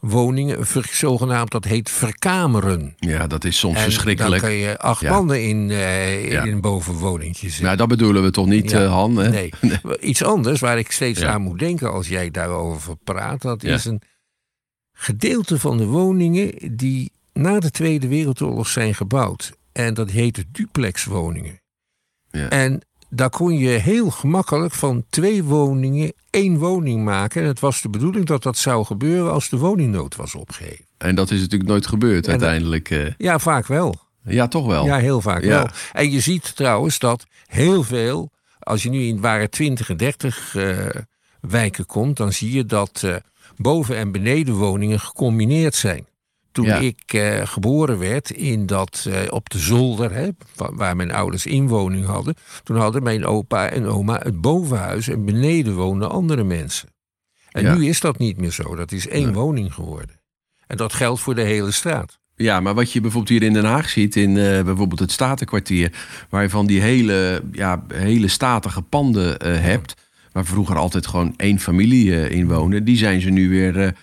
woningen, 0.00 0.66
zogenaamd 0.90 1.50
dat 1.50 1.64
heet 1.64 1.90
verkameren. 1.90 2.94
Ja, 2.98 3.26
dat 3.26 3.44
is 3.44 3.58
soms 3.58 3.76
En 3.76 3.82
verschrikkelijk. 3.82 4.40
dan 4.42 4.50
kan 4.50 4.58
je 4.58 4.78
acht 4.78 5.00
Ja. 5.00 5.10
mannen 5.10 5.42
in, 5.42 5.70
eh, 5.70 6.30
Ja. 6.30 6.42
in 6.42 6.52
een 6.52 6.60
bovenwoningje 6.60 7.46
zitten. 7.46 7.64
Nou, 7.64 7.76
dat 7.76 7.88
bedoelen 7.88 8.22
we 8.22 8.30
toch 8.30 8.46
niet, 8.46 8.70
Ja. 8.70 8.82
eh, 8.82 8.90
Han? 8.92 9.16
Hè? 9.16 9.28
Nee. 9.30 9.52
Iets 10.00 10.22
anders 10.22 10.60
waar 10.60 10.78
ik 10.78 10.90
steeds 10.90 11.20
Ja. 11.20 11.32
aan 11.32 11.42
moet 11.42 11.58
denken 11.58 11.92
als 11.92 12.08
jij 12.08 12.30
daarover 12.30 12.96
praat, 12.96 13.42
dat 13.42 13.62
Ja. 13.62 13.74
is 13.74 13.84
een 13.84 14.02
gedeelte 14.92 15.58
van 15.58 15.76
de 15.76 15.86
woningen 15.86 16.76
die 16.76 17.12
na 17.32 17.60
de 17.60 17.70
Tweede 17.70 18.08
Wereldoorlog 18.08 18.68
zijn 18.68 18.94
gebouwd. 18.94 19.52
En 19.72 19.94
dat 19.94 20.10
heette 20.10 20.44
duplexwoningen. 20.52 21.60
Ja. 22.30 22.48
En 22.48 22.80
daar 23.14 23.30
kon 23.30 23.58
je 23.58 23.68
heel 23.68 24.10
gemakkelijk 24.10 24.72
van 24.74 25.04
twee 25.10 25.44
woningen 25.44 26.12
één 26.30 26.58
woning 26.58 27.04
maken. 27.04 27.42
En 27.42 27.48
het 27.48 27.60
was 27.60 27.82
de 27.82 27.88
bedoeling 27.88 28.26
dat 28.26 28.42
dat 28.42 28.56
zou 28.56 28.84
gebeuren 28.84 29.32
als 29.32 29.48
de 29.48 29.56
woningnood 29.58 30.16
was 30.16 30.34
opgeheven. 30.34 30.84
En 30.98 31.14
dat 31.14 31.30
is 31.30 31.40
natuurlijk 31.40 31.70
nooit 31.70 31.86
gebeurd 31.86 32.26
En 32.26 32.32
dat- 32.32 32.42
uiteindelijk. 32.42 32.90
eh. 32.90 33.06
Ja, 33.16 33.38
vaak 33.38 33.66
wel. 33.66 33.94
ja, 34.24 34.48
toch 34.48 34.66
wel. 34.66 34.84
Ja, 34.86 34.96
heel 34.98 35.20
vaak 35.20 35.42
Ja. 35.42 35.48
wel. 35.48 35.66
En 35.92 36.10
je 36.10 36.20
ziet 36.20 36.56
trouwens 36.56 36.98
dat 36.98 37.24
heel 37.46 37.82
veel, 37.82 38.30
als 38.58 38.82
je 38.82 38.90
nu 38.90 39.02
in 39.02 39.20
waren 39.20 39.50
20 39.50 39.90
en 39.90 39.96
30 39.96 40.54
eh, 40.56 40.76
wijken 41.40 41.86
komt, 41.86 42.16
dan 42.16 42.32
zie 42.32 42.52
je 42.52 42.66
dat 42.66 43.00
eh, 43.04 43.14
boven- 43.56 43.96
en 43.96 44.12
benedenwoningen 44.12 45.00
gecombineerd 45.00 45.74
zijn. 45.74 46.06
Toen 46.54 46.64
Ja. 46.66 46.76
ik 46.78 47.00
eh, 47.06 47.40
geboren 47.46 47.98
werd 47.98 48.30
in 48.30 48.66
dat, 48.66 49.06
eh, 49.10 49.20
op 49.30 49.50
de 49.50 49.58
zolder, 49.58 50.12
hè, 50.12 50.28
wa- 50.56 50.74
waar 50.74 50.96
mijn 50.96 51.12
ouders 51.12 51.46
inwoning 51.46 52.04
hadden, 52.06 52.34
toen 52.62 52.76
hadden 52.76 53.02
mijn 53.02 53.24
opa 53.26 53.68
en 53.68 53.86
oma 53.86 54.20
het 54.22 54.40
bovenhuis 54.40 55.08
en 55.08 55.24
beneden 55.24 55.74
woonden 55.74 56.10
andere 56.10 56.44
mensen. 56.44 56.88
En 57.50 57.62
Ja. 57.62 57.74
nu 57.74 57.86
is 57.86 58.00
dat 58.00 58.18
niet 58.18 58.36
meer 58.38 58.50
zo. 58.50 58.74
Dat 58.74 58.92
is 58.92 59.08
één 59.08 59.32
woning 59.32 59.74
geworden. 59.74 60.20
En 60.66 60.76
dat 60.76 60.92
geldt 60.92 61.20
voor 61.20 61.34
de 61.34 61.42
hele 61.42 61.70
straat. 61.70 62.18
Ja, 62.36 62.60
maar 62.60 62.74
wat 62.74 62.92
je 62.92 63.00
bijvoorbeeld 63.00 63.38
hier 63.40 63.48
in 63.48 63.52
Den 63.54 63.64
Haag 63.64 63.88
ziet, 63.88 64.16
in 64.16 64.36
eh, 64.36 64.62
bijvoorbeeld 64.62 65.00
het 65.00 65.12
Statenkwartier, 65.12 65.92
waar 66.28 66.42
je 66.42 66.50
van 66.50 66.66
die 66.66 66.80
hele, 66.80 67.42
ja, 67.52 67.84
hele 67.94 68.28
statige 68.28 68.82
panden 68.82 69.42
hebt, 69.62 69.94
waar 70.32 70.44
vroeger 70.44 70.76
altijd 70.76 71.06
gewoon 71.06 71.34
één 71.36 71.58
familie 71.60 72.28
in 72.30 72.46
woonde, 72.48 72.82
die 72.82 72.96
zijn 72.96 73.20
ze 73.20 73.30
nu 73.30 73.48
weer 73.48 73.94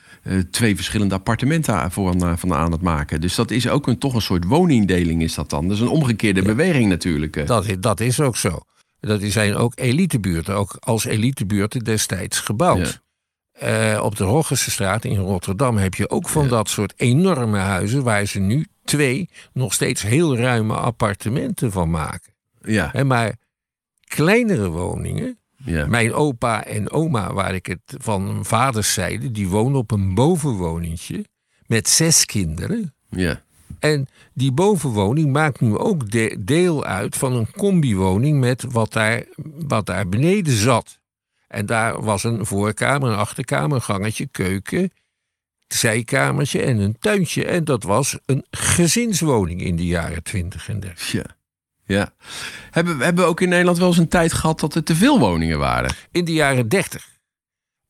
twee 0.51 0.75
verschillende 0.75 1.15
appartementen 1.15 1.91
voor, 1.91 2.15
aan, 2.21 2.38
van 2.38 2.53
aan 2.53 2.71
het 2.71 2.81
maken. 2.81 3.21
Dus 3.21 3.36
dat 3.36 3.51
is 3.51 3.69
ook 3.69 3.88
een, 3.88 3.97
toch 3.97 4.13
een 4.13 4.21
soort 4.21 4.45
woningdeling 4.45 5.21
is 5.21 5.36
dat 5.36 5.49
dan. 5.49 5.67
Dat 5.67 5.75
is 5.75 5.81
een 5.81 5.88
omgekeerde 5.88 6.41
beweging 6.41 6.89
natuurlijk. 6.89 7.36
eh. 7.36 7.47
Dat, 7.47 7.65
dat 7.79 7.99
is 7.99 8.19
ook 8.19 8.38
zo. 8.38 8.60
Dat 8.99 9.21
zijn 9.21 9.55
ook 9.55 9.73
elitebuurten, 9.75 10.55
ook 10.55 10.77
als 10.79 11.05
elitebuurten 11.05 11.84
destijds 11.84 12.39
gebouwd. 12.39 13.01
Eh, 13.51 14.01
op 14.03 14.15
de 14.15 14.23
Roggense 14.23 14.71
straat 14.71 15.05
in 15.05 15.17
Rotterdam 15.17 15.77
heb 15.77 15.93
je 15.93 16.10
ook 16.10 16.29
van 16.29 16.47
dat 16.47 16.69
soort 16.69 16.93
enorme 16.95 17.57
huizen... 17.57 18.03
waar 18.03 18.25
ze 18.25 18.39
nu 18.39 18.65
twee 18.84 19.29
nog 19.53 19.73
steeds 19.73 20.01
heel 20.01 20.38
ruime 20.38 20.73
appartementen 20.73 21.71
van 21.71 21.89
maken. 21.89 22.34
Ja, 22.62 22.89
Hè, 22.91 23.03
maar 23.03 23.36
kleinere 24.07 24.69
woningen... 24.69 25.39
ja. 25.65 25.86
Mijn 25.86 26.13
opa 26.13 26.65
en 26.65 26.91
oma, 26.91 27.34
waar 27.34 27.56
ik 27.56 27.65
het 27.65 27.95
van 27.97 28.45
vaders 28.45 28.93
zeide... 28.93 29.32
die 29.32 29.50
wonen 29.50 29.78
op 29.78 29.91
een 29.91 30.13
bovenwoningje 30.13 31.26
met 31.65 31.89
zes 31.89 32.26
kinderen... 32.26 32.93
ja. 33.10 33.41
En 33.80 34.08
die 34.34 34.52
bovenwoning 34.52 35.32
maakt 35.32 35.60
nu 35.60 35.78
ook 35.78 36.12
de- 36.12 36.38
deel 36.39 36.86
uit 36.86 37.15
van 37.15 37.34
een 37.34 37.52
combiwoning 37.52 38.39
met 38.39 38.65
wat 38.69 38.93
daar, 38.93 39.24
wat 39.67 39.86
daar 39.86 40.10
beneden 40.10 40.54
zat. 40.54 41.00
En 41.47 41.65
daar 41.65 42.04
was 42.04 42.24
een 42.24 42.45
voorkamer, 42.45 43.10
een 43.10 43.17
achterkamer, 43.17 43.76
een 43.76 43.82
gangetje, 43.82 44.28
keuken 44.28 44.91
zijkamertje 45.74 46.62
en 46.62 46.78
een 46.78 46.97
tuintje. 47.00 47.45
En 47.45 47.63
dat 47.63 47.84
was 47.84 48.17
een 48.26 48.45
gezinswoning 48.52 49.62
in 49.62 49.76
de 49.76 49.86
jaren 49.86 50.24
20 50.24 50.69
en 50.69 50.80
30. 50.80 51.12
Ja. 51.12 51.26
Ja. 51.91 52.13
Hebben, 52.71 52.97
we- 52.97 53.04
hebben 53.04 53.23
we 53.23 53.30
ook 53.30 53.41
in 53.41 53.49
Nederland 53.49 53.77
wel 53.77 53.88
eens 53.88 53.97
een 53.97 54.08
tijd 54.08 54.34
gehad 54.34 54.60
dat 54.60 54.75
er 54.75 54.84
te 54.84 54.95
veel 54.95 55.19
woningen 55.19 55.60
waren? 55.60 55.93
In 56.12 56.25
de 56.25 56.34
jaren 56.34 56.67
30. 56.69 57.10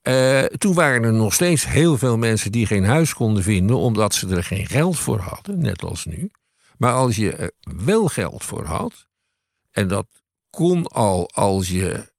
eh, 0.01 0.43
toen 0.43 0.73
waren 0.73 1.03
er 1.03 1.13
nog 1.13 1.33
steeds 1.33 1.65
heel 1.67 1.97
veel 1.97 2.17
mensen 2.17 2.51
die 2.51 2.65
geen 2.65 2.85
huis 2.85 3.13
konden 3.13 3.43
vinden, 3.43 3.77
omdat 3.77 4.13
ze 4.13 4.35
er 4.35 4.43
geen 4.43 4.67
geld 4.67 4.99
voor 4.99 5.19
hadden, 5.19 5.59
net 5.61 5.83
als 5.83 6.05
nu. 6.05 6.31
Maar 6.77 6.93
als 6.93 7.15
je 7.15 7.31
er 7.31 7.51
wel 7.83 8.07
geld 8.07 8.43
voor 8.43 8.65
had, 8.65 9.07
en 9.71 9.87
dat 9.87 10.07
kon 10.49 10.87
al 10.87 11.29
als 11.33 11.69
je 11.69 12.09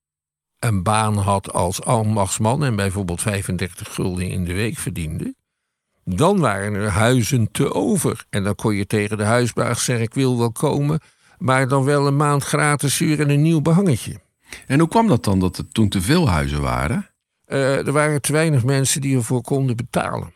een 0.59 0.83
baan 0.83 1.17
had 1.17 1.53
als 1.53 1.83
ambachtsman 1.83 2.65
en 2.65 2.77
bijvoorbeeld 2.77 3.21
35 3.23 3.95
gulden 3.95 4.29
in 4.29 4.45
de 4.45 4.53
week 4.55 4.79
verdiende, 4.79 5.35
dan 6.05 6.39
waren 6.39 6.75
er 6.75 6.89
huizen 6.89 7.51
te 7.53 7.73
over. 7.75 8.25
En 8.31 8.45
dan 8.45 8.55
kon 8.55 8.75
je 8.75 8.87
tegen 8.87 9.17
de 9.17 9.25
huisbaas 9.25 9.85
zeggen: 9.85 10.05
Ik 10.05 10.15
wil 10.15 10.39
wel 10.39 10.53
komen, 10.53 11.01
maar 11.43 11.69
dan 11.69 11.85
wel 11.85 12.07
een 12.07 12.17
maand 12.17 12.43
gratis 12.45 12.99
huur 12.99 13.21
en 13.21 13.31
een 13.31 13.43
nieuw 13.43 13.61
behangetje. 13.61 14.21
En 14.67 14.79
hoe 14.79 14.89
kwam 14.89 15.07
dat 15.09 15.25
dan 15.25 15.39
dat 15.41 15.59
er 15.59 15.69
toen 15.69 15.89
te 15.89 16.01
veel 16.01 16.29
huizen 16.29 16.61
waren? 16.61 17.11
Eh, 17.45 17.87
er 17.87 17.93
waren 17.93 18.21
te 18.21 18.33
weinig 18.33 18.65
mensen 18.65 19.01
die 19.01 19.17
ervoor 19.17 19.43
konden 19.43 19.77
betalen. 19.77 20.33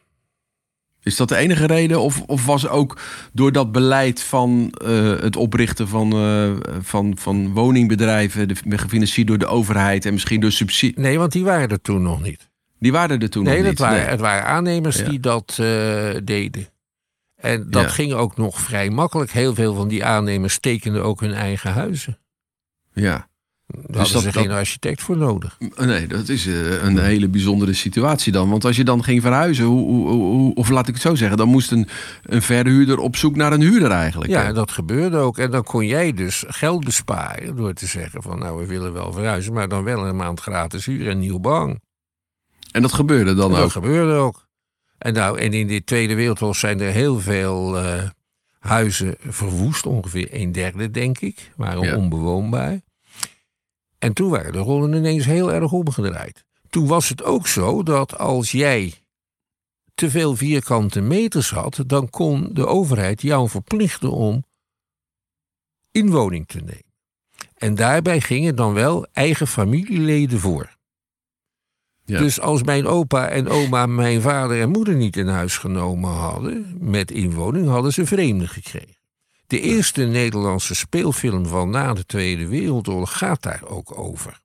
Is 1.02 1.16
dat 1.16 1.28
de 1.28 1.36
enige 1.36 1.66
reden? 1.66 2.00
Of, 2.00 2.22
of 2.26 2.46
was 2.46 2.68
ook 2.68 3.00
door 3.32 3.52
dat 3.52 3.72
beleid 3.72 4.22
van 4.22 4.70
eh, 4.84 5.20
het 5.20 5.36
oprichten 5.36 5.88
van, 5.88 6.12
eh, 6.12 6.52
van, 6.80 7.16
van 7.18 7.52
woningbedrijven, 7.52 8.48
de, 8.48 8.54
gefinancierd 8.78 9.26
door 9.28 9.38
de 9.38 9.46
overheid 9.46 10.04
en 10.06 10.12
misschien 10.12 10.40
door 10.40 10.52
subsidie, 10.52 11.00
Nee, 11.00 11.18
want 11.18 11.32
die 11.32 11.44
waren 11.44 11.68
er 11.68 11.80
toen 11.80 12.02
nog 12.02 12.22
niet. 12.22 12.48
die 12.78 12.92
waren 12.92 13.20
er 13.20 13.30
toen 13.30 13.44
Nee, 13.44 13.54
nog 13.54 13.62
dat 13.62 13.70
niet? 13.70 13.78
waren, 13.78 14.08
het 14.08 14.20
waren 14.20 14.44
aannemers 14.46 14.98
Ja. 14.98 15.08
die 15.08 15.20
dat 15.20 15.54
deden. 16.24 16.68
En 17.46 17.66
dat 17.70 17.82
Ja. 17.82 17.88
ging 17.88 18.12
ook 18.12 18.36
nog 18.36 18.60
vrij 18.60 18.90
makkelijk. 18.90 19.30
Heel 19.30 19.54
veel 19.54 19.74
van 19.74 19.88
die 19.88 20.04
aannemers 20.04 20.58
tekenden 20.58 21.02
ook 21.04 21.20
hun 21.20 21.32
eigen 21.34 21.72
huizen. 21.72 22.18
Ja. 22.92 23.28
Daar 23.66 23.82
hadden 23.96 24.12
dat- 24.12 24.22
ze 24.22 24.30
dat- 24.32 24.42
geen 24.42 24.50
architect 24.50 25.02
voor 25.02 25.16
nodig. 25.16 25.58
Nee, 25.76 26.06
dat 26.06 26.28
is 26.28 26.46
eh, 26.46 26.82
een 26.82 26.98
hele 26.98 27.28
bijzondere 27.28 27.72
situatie 27.72 28.32
dan. 28.32 28.50
Want 28.50 28.64
als 28.64 28.76
je 28.76 28.84
dan 28.84 29.04
ging 29.04 29.22
verhuizen, 29.22 29.64
hoe, 29.64 29.86
hoe, 29.88 30.08
hoe- 30.12 30.54
of 30.54 30.68
laat 30.68 30.88
ik 30.88 30.94
het 30.94 31.02
zo 31.02 31.14
zeggen, 31.14 31.36
dan 31.36 31.48
moest 31.48 31.70
een, 31.70 31.88
een 32.22 32.42
verhuurder 32.42 32.98
op 32.98 33.16
zoek 33.16 33.36
naar 33.36 33.52
een 33.52 33.60
huurder 33.60 33.90
eigenlijk. 33.90 34.30
Ja, 34.30 34.44
hè? 34.44 34.52
dat 34.52 34.70
gebeurde 34.70 35.16
ook. 35.16 35.38
En 35.38 35.50
dan 35.50 35.62
kon 35.62 35.86
jij 35.86 36.12
dus 36.12 36.44
geld 36.48 36.84
besparen 36.84 37.56
door 37.56 37.72
te 37.72 37.86
zeggen 37.86 38.22
van 38.22 38.38
nou, 38.38 38.58
we 38.60 38.66
willen 38.66 38.92
wel 38.92 39.12
verhuizen, 39.12 39.52
maar 39.52 39.68
dan 39.68 39.84
wel 39.84 40.06
een 40.06 40.16
maand 40.16 40.40
gratis 40.40 40.84
huur 40.86 41.08
en 41.08 41.18
nieuw 41.18 41.38
behang. 41.40 41.80
En 42.72 42.82
dat 42.82 42.92
gebeurde 42.92 43.34
dan 43.34 43.50
En 43.50 43.56
dat 43.56 43.64
ook. 43.64 43.70
gebeurde 43.70 44.12
ook. 44.14 44.45
En, 44.98 45.12
nou, 45.12 45.38
en 45.38 45.52
in 45.52 45.66
de 45.66 45.84
Tweede 45.84 46.14
Wereldoorlog 46.14 46.56
zijn 46.56 46.80
er 46.80 46.92
heel 46.92 47.20
veel 47.20 47.78
eh, 47.78 48.08
huizen 48.58 49.14
verwoest. 49.20 49.86
Ongeveer 49.86 50.28
een 50.30 50.52
derde, 50.52 50.90
denk 50.90 51.18
ik. 51.18 51.52
Waren 51.56 51.82
Ja. 51.82 51.96
onbewoonbaar. 51.96 52.80
En 53.98 54.12
toen 54.12 54.30
waren 54.30 54.52
de 54.52 54.58
rollen 54.58 54.92
ineens 54.92 55.24
heel 55.24 55.52
erg 55.52 55.72
omgedraaid. 55.72 56.44
Toen 56.70 56.86
was 56.86 57.08
het 57.08 57.22
ook 57.22 57.46
zo 57.46 57.82
dat 57.82 58.18
als 58.18 58.50
jij 58.50 58.94
te 59.94 60.10
veel 60.10 60.36
vierkante 60.36 61.00
meters 61.00 61.50
had... 61.50 61.82
dan 61.86 62.10
kon 62.10 62.48
de 62.52 62.66
overheid 62.66 63.22
jou 63.22 63.48
verplichten 63.48 64.10
om 64.10 64.44
inwoning 65.90 66.46
te 66.46 66.58
nemen. 66.58 66.84
En 67.54 67.74
daarbij 67.74 68.20
gingen 68.20 68.56
dan 68.56 68.72
wel 68.72 69.06
eigen 69.12 69.46
familieleden 69.46 70.40
voor. 70.40 70.75
Ja. 72.06 72.18
Dus 72.18 72.40
als 72.40 72.62
mijn 72.62 72.86
opa 72.86 73.28
en 73.28 73.48
oma 73.48 73.86
mijn 73.86 74.20
vader 74.20 74.60
en 74.60 74.70
moeder 74.70 74.94
niet 74.94 75.16
in 75.16 75.28
huis 75.28 75.58
genomen 75.58 76.10
hadden 76.10 76.76
met 76.80 77.10
inwoning, 77.10 77.68
hadden 77.68 77.92
ze 77.92 78.06
vreemden 78.06 78.48
gekregen. 78.48 78.94
De 79.46 79.60
eerste 79.60 80.02
Nederlandse 80.04 80.74
speelfilm 80.74 81.46
van 81.46 81.70
na 81.70 81.94
de 81.94 82.04
Tweede 82.04 82.46
Wereldoorlog 82.48 83.18
gaat 83.18 83.42
daar 83.42 83.62
ook 83.66 83.98
over. 83.98 84.40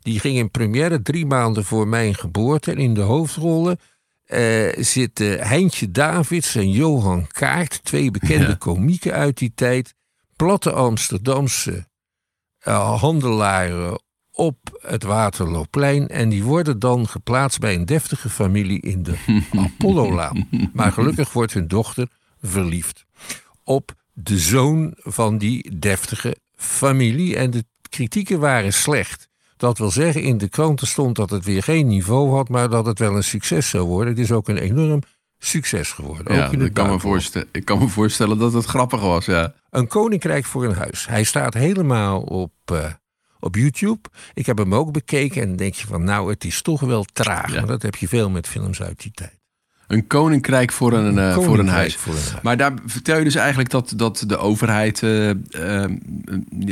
Die 0.00 0.20
ging 0.20 0.36
in 0.36 0.50
première 0.50 1.02
drie 1.02 1.26
maanden 1.26 1.64
voor 1.64 1.88
mijn 1.88 2.14
geboorte. 2.14 2.70
En 2.70 2.78
in 2.78 2.94
de 2.94 3.00
hoofdrollen 3.00 3.78
eh, 4.24 4.68
zitten 4.78 5.46
Heintje 5.46 5.90
Davids 5.90 6.54
en 6.54 6.70
Johan 6.70 7.26
Kaart, 7.26 7.84
twee 7.84 8.10
bekende 8.10 8.46
Ja. 8.46 8.54
komieken 8.54 9.12
uit 9.12 9.38
die 9.38 9.52
tijd. 9.54 9.94
Platte 10.36 10.72
Amsterdamse 10.72 11.86
eh, 12.58 13.00
handelaren 13.00 14.00
op 14.32 14.78
het 14.80 15.02
Waterloopplein. 15.02 16.08
En 16.08 16.28
die 16.28 16.44
worden 16.44 16.78
dan 16.78 17.08
geplaatst 17.08 17.58
bij 17.60 17.74
een 17.74 17.86
deftige 17.86 18.28
familie 18.30 18.80
in 18.80 19.02
de 19.02 19.16
Apollolaan. 19.56 20.48
Maar 20.72 20.92
gelukkig 20.92 21.32
wordt 21.32 21.52
hun 21.52 21.68
dochter 21.68 22.08
verliefd 22.42 23.04
op 23.64 23.92
de 24.12 24.38
zoon 24.38 24.94
van 24.96 25.38
die 25.38 25.78
deftige 25.78 26.36
familie. 26.56 27.36
En 27.36 27.50
de 27.50 27.64
kritieken 27.88 28.40
waren 28.40 28.72
slecht. 28.72 29.28
Dat 29.56 29.78
wil 29.78 29.90
zeggen, 29.90 30.22
in 30.22 30.38
de 30.38 30.48
kranten 30.48 30.86
stond 30.86 31.16
dat 31.16 31.30
het 31.30 31.44
weer 31.44 31.62
geen 31.62 31.86
niveau 31.86 32.30
had, 32.30 32.48
maar 32.48 32.68
dat 32.70 32.86
het 32.86 32.98
wel 32.98 33.16
een 33.16 33.24
succes 33.24 33.68
zou 33.68 33.86
worden. 33.86 34.08
Het 34.08 34.22
is 34.22 34.32
ook 34.32 34.48
een 34.48 34.58
enorm 34.58 35.02
succes 35.38 35.92
geworden. 35.92 36.34
Ja, 36.34 36.46
ook 36.46 36.52
in 36.52 36.58
het 36.58 36.68
ik, 36.68 36.74
kan 36.74 36.90
me 36.90 36.98
voorstellen, 36.98 37.48
ik 37.52 37.64
kan 37.64 37.78
me 37.78 37.88
voorstellen 37.88 38.38
dat 38.38 38.52
het 38.52 38.64
grappig 38.64 39.00
was. 39.00 39.24
Ja. 39.24 39.54
Een 39.70 39.86
koninkrijk 39.86 40.44
voor 40.44 40.64
een 40.64 40.74
huis. 40.74 41.06
Hij 41.06 41.24
staat 41.24 41.54
helemaal 41.54 42.20
op, 42.20 42.52
eh, 42.64 42.86
op 43.42 43.56
YouTube. 43.56 44.00
Ik 44.34 44.46
heb 44.46 44.58
hem 44.58 44.74
ook 44.74 44.92
bekeken 44.92 45.42
en 45.42 45.48
dan 45.48 45.56
denk 45.56 45.74
je 45.74 45.86
van 45.86 46.04
nou, 46.04 46.30
het 46.30 46.44
is 46.44 46.62
toch 46.62 46.80
wel 46.80 47.04
traag. 47.12 47.52
Ja. 47.52 47.58
Maar 47.58 47.66
dat 47.68 47.82
heb 47.82 47.94
je 47.96 48.08
veel 48.08 48.30
met 48.30 48.46
films 48.48 48.82
uit 48.82 49.02
die 49.02 49.12
tijd. 49.14 49.40
Een 49.86 50.06
koninkrijk 50.06 50.72
voor 50.72 50.92
een, 50.92 51.18
eh, 51.18 51.34
voor 51.34 51.58
een 51.58 51.68
huis. 51.68 51.96
voor 51.96 52.12
een 52.14 52.20
huis. 52.20 52.42
Maar 52.42 52.56
daar 52.56 52.72
vertel 52.86 53.18
je 53.18 53.24
dus 53.24 53.34
eigenlijk 53.34 53.70
dat, 53.70 53.92
dat 53.96 54.24
de 54.26 54.36
overheid 54.36 55.02
eh, 55.02 55.30
eh, 55.30 55.36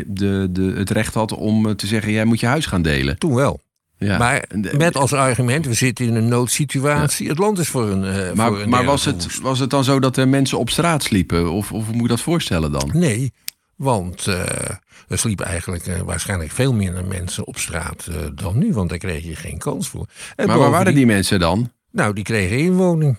de, 0.06 0.48
de, 0.50 0.72
het 0.76 0.90
recht 0.90 1.14
had 1.14 1.32
om 1.32 1.66
eh, 1.66 1.72
te 1.74 1.86
zeggen: 1.86 2.12
jij 2.12 2.24
moet 2.24 2.40
je 2.40 2.46
huis 2.46 2.66
gaan 2.66 2.82
delen. 2.82 3.18
Toen 3.18 3.34
wel. 3.34 3.60
Ja. 3.98 4.18
Maar 4.18 4.44
met 4.76 4.96
als 4.96 5.12
argument, 5.12 5.66
we 5.66 5.74
zitten 5.74 6.06
in 6.06 6.14
een 6.14 6.28
noodsituatie. 6.28 7.28
Het 7.28 7.38
land 7.38 7.58
is 7.58 7.68
voor 7.68 7.88
een. 7.88 8.04
eh, 8.04 8.26
voor 8.26 8.36
maar 8.36 8.52
een 8.52 8.68
maar 8.68 8.84
was, 8.84 9.04
het, 9.04 9.40
was 9.40 9.58
het 9.58 9.70
dan 9.70 9.84
zo 9.84 10.00
dat 10.00 10.16
er 10.16 10.28
mensen 10.28 10.58
op 10.58 10.70
straat 10.70 11.02
sliepen? 11.02 11.52
Of, 11.52 11.72
of 11.72 11.84
hoe 11.84 11.92
moet 11.94 12.02
je 12.02 12.08
dat 12.08 12.20
voorstellen 12.20 12.72
dan? 12.72 12.90
Nee, 12.92 13.32
want 13.80 14.26
eh, 14.26 14.70
er 15.08 15.18
sliepen 15.18 15.46
eigenlijk 15.46 15.86
eh, 15.86 16.00
waarschijnlijk 16.00 16.50
veel 16.50 16.72
minder 16.74 17.04
mensen 17.04 17.46
op 17.46 17.58
straat 17.58 18.06
eh, 18.06 18.16
dan 18.34 18.58
nu. 18.58 18.72
Want 18.72 18.88
daar 18.88 18.98
kreeg 18.98 19.24
je 19.24 19.36
geen 19.36 19.58
kans 19.58 19.88
voor. 19.88 20.06
En 20.36 20.46
Maar 20.46 20.58
waar 20.58 20.70
waren 20.70 20.94
die 20.94 21.06
mensen 21.06 21.38
dan? 21.40 21.72
Nou, 21.90 22.14
die 22.14 22.24
kregen 22.24 22.58
inwoning. 22.58 23.16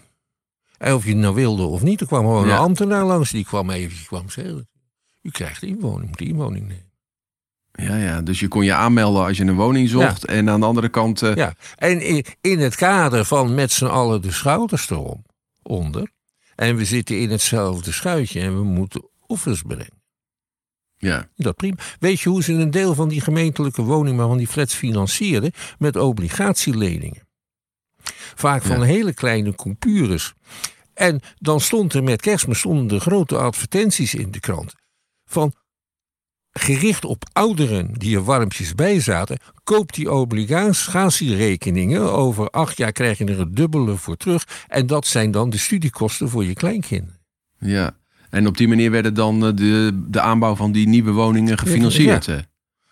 En 0.77 0.93
of 0.93 1.03
je 1.03 1.09
het 1.09 1.19
nou 1.19 1.35
wilde 1.35 1.63
of 1.63 1.81
niet, 1.81 2.01
er 2.01 2.07
kwam 2.07 2.19
gewoon 2.25 2.47
Ja. 2.47 2.53
een 2.53 2.59
ambtenaar 2.59 3.05
langs. 3.05 3.31
Die 3.31 3.45
kwam 3.45 3.69
even 3.69 3.97
die 3.97 4.05
kwam 4.05 4.29
zeggen. 4.29 4.69
U 5.21 5.29
krijgt 5.29 5.63
inwoning, 5.63 6.09
moet 6.09 6.21
inwoning 6.21 6.67
nemen. 6.67 6.89
Ja, 7.71 7.95
ja, 7.95 8.21
dus 8.21 8.39
je 8.39 8.47
kon 8.47 8.65
je 8.65 8.73
aanmelden 8.73 9.23
als 9.25 9.37
je 9.37 9.43
een 9.43 9.55
woning 9.55 9.89
zocht. 9.89 10.25
En 10.25 10.49
aan 10.49 10.59
de 10.59 10.65
andere 10.65 10.89
kant. 10.89 11.19
Ja, 11.19 11.53
en 11.75 12.01
in, 12.01 12.25
in 12.41 12.59
het 12.59 12.75
kader 12.75 13.25
van 13.25 13.55
met 13.55 13.71
z'n 13.71 13.85
allen 13.85 14.21
de 14.21 14.31
schouders 14.31 14.89
erom, 14.89 15.25
onder. 15.61 16.11
En 16.55 16.75
we 16.75 16.85
zitten 16.85 17.19
in 17.19 17.29
hetzelfde 17.29 17.91
schuitje 17.91 18.41
en 18.41 18.55
we 18.55 18.63
moeten 18.63 19.09
offers 19.27 19.61
brengen. 19.61 20.00
Ja. 21.01 21.27
Dat 21.35 21.55
prima. 21.55 21.75
Weet 21.99 22.19
je 22.19 22.29
hoe 22.29 22.43
ze 22.43 22.53
een 22.53 22.71
deel 22.71 22.95
van 22.95 23.09
die 23.09 23.21
gemeentelijke 23.21 23.81
woning, 23.81 24.17
maar 24.17 24.27
van 24.27 24.37
die 24.37 24.47
flats 24.47 24.75
financierden? 24.75 25.51
Met 25.77 25.95
obligatieleningen. 25.95 27.27
Vaak 28.35 28.63
van 28.63 28.79
Ja. 28.79 28.83
hele 28.85 29.13
kleine 29.13 29.55
coupures. 29.55 30.33
En 30.93 31.19
dan 31.37 31.59
stond 31.59 31.93
er 31.93 32.03
met 32.03 32.21
kerstmis 32.21 32.59
stonden 32.59 32.97
er 32.97 33.01
grote 33.01 33.37
advertenties 33.37 34.13
in 34.13 34.31
de 34.31 34.39
krant. 34.39 34.73
Van 35.25 35.53
gericht 36.51 37.05
op 37.05 37.23
ouderen 37.33 37.93
die 37.93 38.15
er 38.15 38.23
warmpjes 38.23 38.75
bij 38.75 38.99
zaten. 38.99 39.39
Koop 39.63 39.93
die 39.93 40.11
obligatierekeningen. 40.11 42.11
Over 42.11 42.49
acht 42.49 42.77
jaar 42.77 42.91
krijg 42.91 43.17
je 43.17 43.25
er 43.25 43.39
het 43.39 43.55
dubbele 43.55 43.95
voor 43.95 44.17
terug. 44.17 44.65
En 44.67 44.87
dat 44.87 45.07
zijn 45.07 45.31
dan 45.31 45.49
de 45.49 45.57
studiekosten 45.57 46.29
voor 46.29 46.45
je 46.45 46.53
kleinkinderen. 46.53 47.19
ja. 47.59 47.99
En 48.31 48.47
op 48.47 48.57
die 48.57 48.67
manier 48.67 48.91
werden 48.91 49.13
dan 49.13 49.45
eh, 49.45 49.51
de, 49.55 50.03
de 50.07 50.21
aanbouw 50.21 50.55
van 50.55 50.71
die 50.71 50.87
nieuwe 50.87 51.11
woningen 51.11 51.57
gefinancierd. 51.57 52.29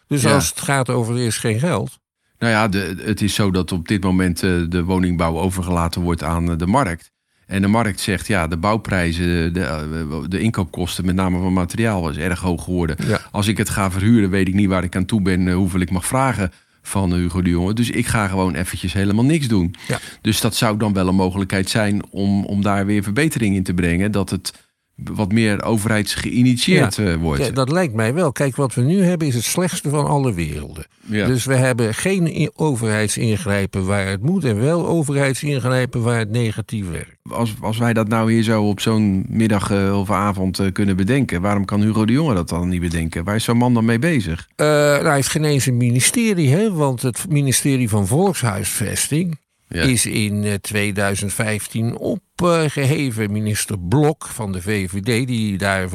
Dus 0.07 0.21
Ja. 0.21 0.33
als 0.33 0.49
het 0.49 0.61
gaat 0.61 0.89
over 0.89 1.15
er 1.15 1.25
is 1.25 1.37
geen 1.37 1.59
geld. 1.59 1.99
Nou 2.39 2.51
ja, 2.51 2.67
de, 2.67 2.95
het 3.03 3.21
is 3.21 3.33
zo 3.33 3.51
dat 3.51 3.71
op 3.71 3.87
dit 3.87 4.03
moment 4.03 4.43
eh, 4.43 4.51
de 4.69 4.83
woningbouw 4.83 5.39
overgelaten 5.39 6.01
wordt 6.01 6.23
aan 6.23 6.51
eh, 6.51 6.57
de 6.57 6.67
markt. 6.67 7.11
En 7.45 7.61
de 7.61 7.67
markt 7.67 7.99
zegt, 7.99 8.27
ja, 8.27 8.47
de 8.47 8.57
bouwprijzen, 8.57 9.53
de, 9.53 10.25
de 10.27 10.39
inkoopkosten, 10.39 11.05
met 11.05 11.15
name 11.15 11.39
van 11.39 11.53
materiaal, 11.53 12.09
is 12.09 12.17
erg 12.17 12.39
hoog 12.39 12.63
geworden. 12.63 12.95
Ja. 13.07 13.19
Als 13.31 13.47
ik 13.47 13.57
het 13.57 13.69
ga 13.69 13.91
verhuren, 13.91 14.29
weet 14.29 14.47
ik 14.47 14.53
niet 14.53 14.67
waar 14.67 14.83
ik 14.83 14.95
aan 14.95 15.05
toe 15.05 15.21
ben, 15.21 15.51
hoeveel 15.51 15.79
ik 15.79 15.91
mag 15.91 16.05
vragen 16.05 16.51
van 16.81 17.13
Hugo 17.13 17.41
de 17.41 17.49
Jonge. 17.49 17.73
Dus 17.73 17.89
ik 17.89 18.07
ga 18.07 18.27
gewoon 18.27 18.55
eventjes 18.55 18.93
helemaal 18.93 19.25
niks 19.25 19.47
doen. 19.47 19.75
Ja. 19.87 19.99
Dus 20.21 20.41
dat 20.41 20.55
zou 20.55 20.77
dan 20.77 20.93
wel 20.93 21.07
een 21.07 21.15
mogelijkheid 21.15 21.69
zijn 21.69 22.01
om, 22.09 22.45
om 22.45 22.61
daar 22.61 22.85
weer 22.85 23.03
verbetering 23.03 23.55
in 23.55 23.63
te 23.63 23.73
brengen. 23.73 24.11
Dat 24.11 24.29
het 24.29 24.68
wat 25.03 25.31
meer 25.31 25.63
overheidsgeïnitieerd 25.63 26.95
Ja. 26.95 27.05
eh, 27.05 27.15
wordt. 27.15 27.45
Ja, 27.45 27.51
dat 27.51 27.71
lijkt 27.71 27.93
mij 27.93 28.13
wel. 28.13 28.31
Kijk, 28.31 28.55
wat 28.55 28.73
we 28.73 28.81
nu 28.81 29.03
hebben 29.03 29.27
is 29.27 29.35
het 29.35 29.43
slechtste 29.43 29.89
van 29.89 30.05
alle 30.05 30.33
werelden. 30.33 30.85
Ja. 31.05 31.27
Dus 31.27 31.45
we 31.45 31.55
hebben 31.55 31.93
geen 31.93 32.51
overheidsingrijpen 32.55 33.85
waar 33.85 34.07
het 34.07 34.21
moet 34.21 34.43
en 34.43 34.59
wel 34.59 34.87
overheidsingrijpen 34.87 36.01
waar 36.01 36.17
het 36.17 36.29
negatief 36.31 36.89
werkt. 36.91 37.15
als, 37.31 37.55
als 37.61 37.77
wij 37.77 37.93
dat 37.93 38.07
nou 38.07 38.31
hier 38.31 38.43
zo 38.43 38.63
op 38.63 38.79
zo'n 38.79 39.25
middag 39.29 39.71
eh, 39.71 39.99
of 39.99 40.11
avond 40.11 40.59
eh, 40.59 40.71
kunnen 40.71 40.95
bedenken, 40.95 41.41
waarom 41.41 41.65
kan 41.65 41.81
Hugo 41.81 42.05
de 42.05 42.13
Jonge 42.13 42.33
dat 42.33 42.49
dan 42.49 42.69
niet 42.69 42.81
bedenken? 42.81 43.23
Waar 43.23 43.35
is 43.35 43.43
zo'n 43.43 43.57
man 43.57 43.73
dan 43.73 43.85
mee 43.85 43.99
bezig? 43.99 44.47
Nou, 44.55 45.03
hij 45.05 45.15
heeft 45.15 45.29
geen 45.29 45.43
eens 45.43 45.65
een 45.65 45.77
ministerie, 45.77 46.49
hè? 46.49 46.73
want 46.73 47.01
het 47.01 47.25
ministerie 47.29 47.89
van 47.89 48.07
Volkshuisvesting 48.07 49.37
Is 49.69 50.05
in 50.05 50.43
eh, 50.43 50.53
2015 50.53 51.97
opgeheven. 51.97 53.31
Minister 53.31 53.79
Blok 53.79 54.27
van 54.27 54.51
de 54.51 54.61
VVD, 54.61 55.27
die 55.27 55.57
daar 55.57 55.89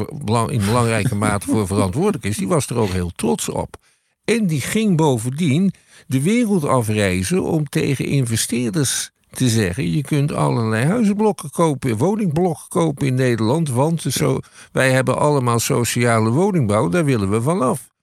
in 0.48 0.64
belangrijke 0.64 1.14
mate 1.14 1.46
voor 1.46 1.66
verantwoordelijk 1.66 2.24
is, 2.24 2.37
die 2.37 2.48
was 2.48 2.66
er 2.66 2.76
ook 2.76 2.90
heel 2.90 3.12
trots 3.16 3.48
op. 3.48 3.76
En 4.24 4.46
die 4.46 4.60
ging 4.60 4.96
bovendien 4.96 5.72
de 6.06 6.22
wereld 6.22 6.64
afreizen 6.64 7.42
om 7.42 7.68
tegen 7.68 8.04
investeerders 8.04 9.10
te 9.30 9.48
zeggen: 9.48 9.90
je 9.90 10.02
kunt 10.02 10.32
allerlei 10.32 10.84
huizenblokken 10.84 11.50
kopen, 11.50 11.96
woningblokken 11.96 12.68
kopen 12.68 13.06
in 13.06 13.14
Nederland, 13.14 13.68
want 13.70 14.02
zo, 14.02 14.38
wij 14.72 14.90
hebben 14.90 15.18
allemaal 15.18 15.58
sociale 15.58 16.30
woningbouw, 16.30 16.88
daar 16.88 17.04
willen 17.04 17.30
we 17.30 17.42
vanaf. 17.42 17.93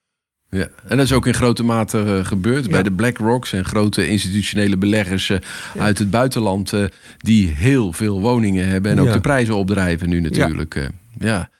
Ja. 0.56 0.68
En 0.88 0.96
dat 0.96 1.06
is 1.06 1.12
ook 1.12 1.26
in 1.26 1.34
grote 1.34 1.62
mate 1.64 2.02
eh, 2.04 2.24
gebeurd 2.24 2.70
bij 2.70 2.82
de 2.82 2.92
BlackRocks 2.92 3.52
en 3.52 3.64
grote 3.64 4.08
institutionele 4.08 4.76
beleggers 4.76 5.30
eh, 5.30 5.38
uit 5.78 5.98
het 5.98 6.10
buitenland, 6.10 6.72
eh, 6.72 6.84
die 7.18 7.48
heel 7.48 7.92
veel 7.92 8.20
woningen 8.20 8.68
hebben 8.68 8.90
en 8.90 9.00
ook 9.00 9.06
Ja. 9.06 9.12
de 9.12 9.20
prijzen 9.20 9.54
opdrijven 9.56 10.08
nu 10.08 10.20
natuurlijk. 10.20 10.90
ja. 11.18 11.50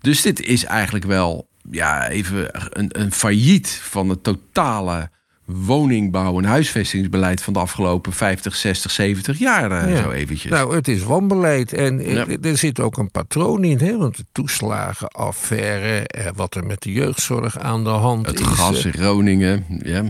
Dus 0.00 0.22
dit 0.22 0.40
is 0.40 0.64
eigenlijk 0.64 1.04
wel 1.04 1.48
ja, 1.70 2.08
even 2.08 2.48
een, 2.78 3.00
een 3.00 3.12
failliet 3.12 3.68
van 3.82 4.08
het 4.08 4.22
totale 4.22 5.10
woningbouw- 5.46 6.38
en 6.38 6.44
huisvestingsbeleid 6.44 7.42
van 7.42 7.52
de 7.52 7.58
afgelopen 7.58 8.12
50, 8.12 8.54
60, 8.56 8.90
70 8.90 9.38
jaar. 9.38 9.70
eh, 9.84 9.90
Ja. 9.94 10.02
Zo 10.02 10.10
eventjes. 10.10 10.50
Nou, 10.50 10.74
het 10.74 10.88
is 10.88 11.02
wanbeleid. 11.02 11.72
En 11.72 12.00
eh, 12.00 12.12
Ja. 12.12 12.26
er 12.42 12.56
zit 12.58 12.80
ook 12.80 12.96
een 12.96 13.10
patroon 13.10 13.64
in. 13.64 13.78
Hè? 13.78 13.96
Want 13.96 14.16
de 14.16 14.24
toeslagenaffaire, 14.32 16.06
eh, 16.06 16.26
wat 16.34 16.54
er 16.54 16.64
met 16.66 16.82
de 16.82 16.92
jeugdzorg 16.92 17.58
aan 17.58 17.84
de 17.84 17.90
hand 17.90 18.26
het 18.26 18.40
is. 18.40 18.46
gas 18.46 18.78
eh, 18.78 18.84
in 18.84 18.92
Groningen. 18.92 19.64
Ja. 19.82 20.02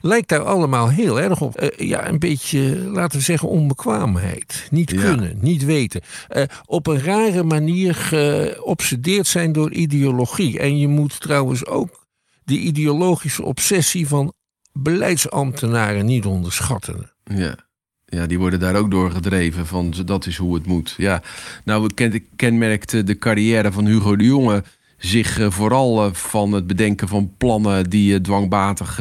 lijkt 0.00 0.28
daar 0.28 0.42
allemaal 0.42 0.88
heel 0.88 1.20
erg 1.20 1.40
op. 1.40 1.72
Ja, 1.76 2.08
een 2.08 2.18
beetje, 2.18 2.78
laten 2.78 3.18
we 3.18 3.24
zeggen, 3.24 3.48
onbekwaamheid. 3.48 4.68
Niet 4.70 4.90
Ja. 4.90 5.00
kunnen, 5.00 5.38
niet 5.40 5.64
weten. 5.64 6.00
Op 6.66 6.86
een 6.86 7.00
rare 7.02 7.42
manier 7.42 7.94
geobsedeerd 7.94 9.26
zijn 9.26 9.52
door 9.52 9.72
ideologie. 9.72 10.58
En 10.58 10.78
je 10.78 10.88
moet 10.88 11.20
trouwens 11.20 11.66
ook 11.66 12.06
die 12.44 12.58
ideologische 12.60 13.42
obsessie 13.44 14.08
van 14.08 14.32
beleidsambtenaren 14.78 16.04
niet 16.04 16.24
onderschatten. 16.24 17.12
Ja. 17.24 17.56
Ja, 18.06 18.26
die 18.26 18.38
worden 18.38 18.60
daar 18.60 18.74
ook 18.74 18.90
door 18.90 19.10
gedreven 19.10 19.66
van 19.66 19.94
dat 20.04 20.26
is 20.26 20.36
hoe 20.36 20.54
het 20.54 20.66
moet. 20.66 20.94
Ja, 20.96 21.22
nou 21.64 21.94
ken, 21.94 22.26
kenmerkt 22.36 23.06
de 23.06 23.18
carrière 23.18 23.72
van 23.72 23.86
Hugo 23.86 24.16
de 24.16 24.24
Jonge 24.24 24.64
zich 24.96 25.38
eh, 25.38 25.50
vooral 25.50 26.04
eh, 26.04 26.12
van 26.12 26.52
het 26.52 26.66
bedenken 26.66 27.08
van 27.08 27.34
plannen 27.36 27.90
die 27.90 28.14
eh, 28.14 28.20
dwangmatig 28.20 29.00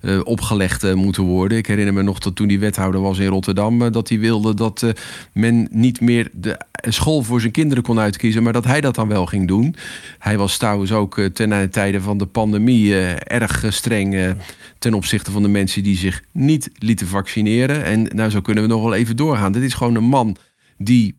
eh, 0.00 0.20
opgelegd 0.24 0.84
eh, 0.84 0.94
moeten 0.94 1.22
worden. 1.22 1.58
Ik 1.58 1.66
herinner 1.66 1.94
me 1.94 2.02
nog 2.02 2.18
dat 2.18 2.36
toen 2.36 2.48
hij 2.48 2.58
wethouder 2.58 3.00
was 3.00 3.18
in 3.18 3.26
Rotterdam, 3.26 3.82
eh, 3.82 3.92
dat 3.92 4.08
hij 4.08 4.18
wilde 4.18 4.54
dat 4.54 4.92
men 5.32 5.68
niet 5.70 6.00
meer 6.00 6.30
de 6.32 6.60
school 6.80 7.22
voor 7.22 7.40
zijn 7.40 7.52
kinderen 7.52 7.82
kon 7.82 7.98
uitkiezen, 7.98 8.42
maar 8.42 8.52
dat 8.52 8.64
hij 8.64 8.80
dat 8.80 8.94
dan 8.94 9.08
wel 9.08 9.26
ging 9.26 9.48
doen. 9.48 9.74
Hij 10.18 10.38
was 10.38 10.56
trouwens 10.56 10.92
ook 10.92 11.20
ten 11.32 11.70
tijde 11.70 12.00
van 12.00 12.18
de 12.18 12.26
pandemie 12.26 12.96
erg 13.14 13.64
streng 13.68 14.34
ten 14.78 14.94
opzichte 14.94 15.30
van 15.30 15.42
de 15.42 15.48
mensen 15.48 15.82
die 15.82 15.96
zich 15.96 16.22
niet 16.32 16.70
lieten 16.78 17.06
vaccineren. 17.06 17.84
En 17.84 18.02
nou, 18.02 18.30
zo 18.30 18.40
kunnen 18.40 18.62
we 18.62 18.68
nog 18.68 18.82
wel 18.82 18.94
even 18.94 19.16
doorgaan. 19.16 19.52
Dit 19.52 19.62
is 19.62 19.74
gewoon 19.74 19.94
een 19.94 20.04
man 20.04 20.36
die, 20.78 21.14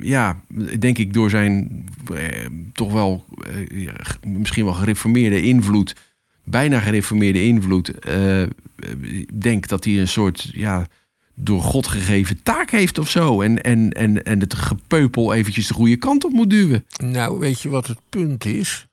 ja, 0.00 0.40
denk 0.78 0.98
ik 0.98 1.12
door 1.12 1.30
zijn 1.30 1.84
toch 2.72 2.92
wel 2.92 3.24
misschien 4.26 4.64
wel 4.64 4.74
gereformeerde 4.74 5.42
invloed, 5.42 5.94
bijna 6.44 6.80
gereformeerde 6.80 7.44
invloed, 7.44 7.98
eh, 7.98 8.42
denk 9.34 9.68
dat 9.68 9.84
hij 9.84 10.00
een 10.00 10.08
soort, 10.08 10.50
ja, 10.52 10.86
door 11.34 11.62
God 11.62 11.86
gegeven 11.86 12.42
taak 12.42 12.70
heeft 12.70 12.98
of 12.98 13.10
zo. 13.10 13.40
En, 13.40 13.62
en, 13.62 13.90
en, 13.90 14.22
en 14.24 14.40
het 14.40 14.54
gepeupel 14.54 15.34
eventjes 15.34 15.66
de 15.66 15.74
goede 15.74 15.96
kant 15.96 16.24
op 16.24 16.32
moet 16.32 16.50
duwen. 16.50 16.86
Nou, 17.02 17.38
weet 17.38 17.60
je 17.60 17.68
wat 17.68 17.86
het 17.86 17.98
punt 18.08 18.44
is? 18.44 18.86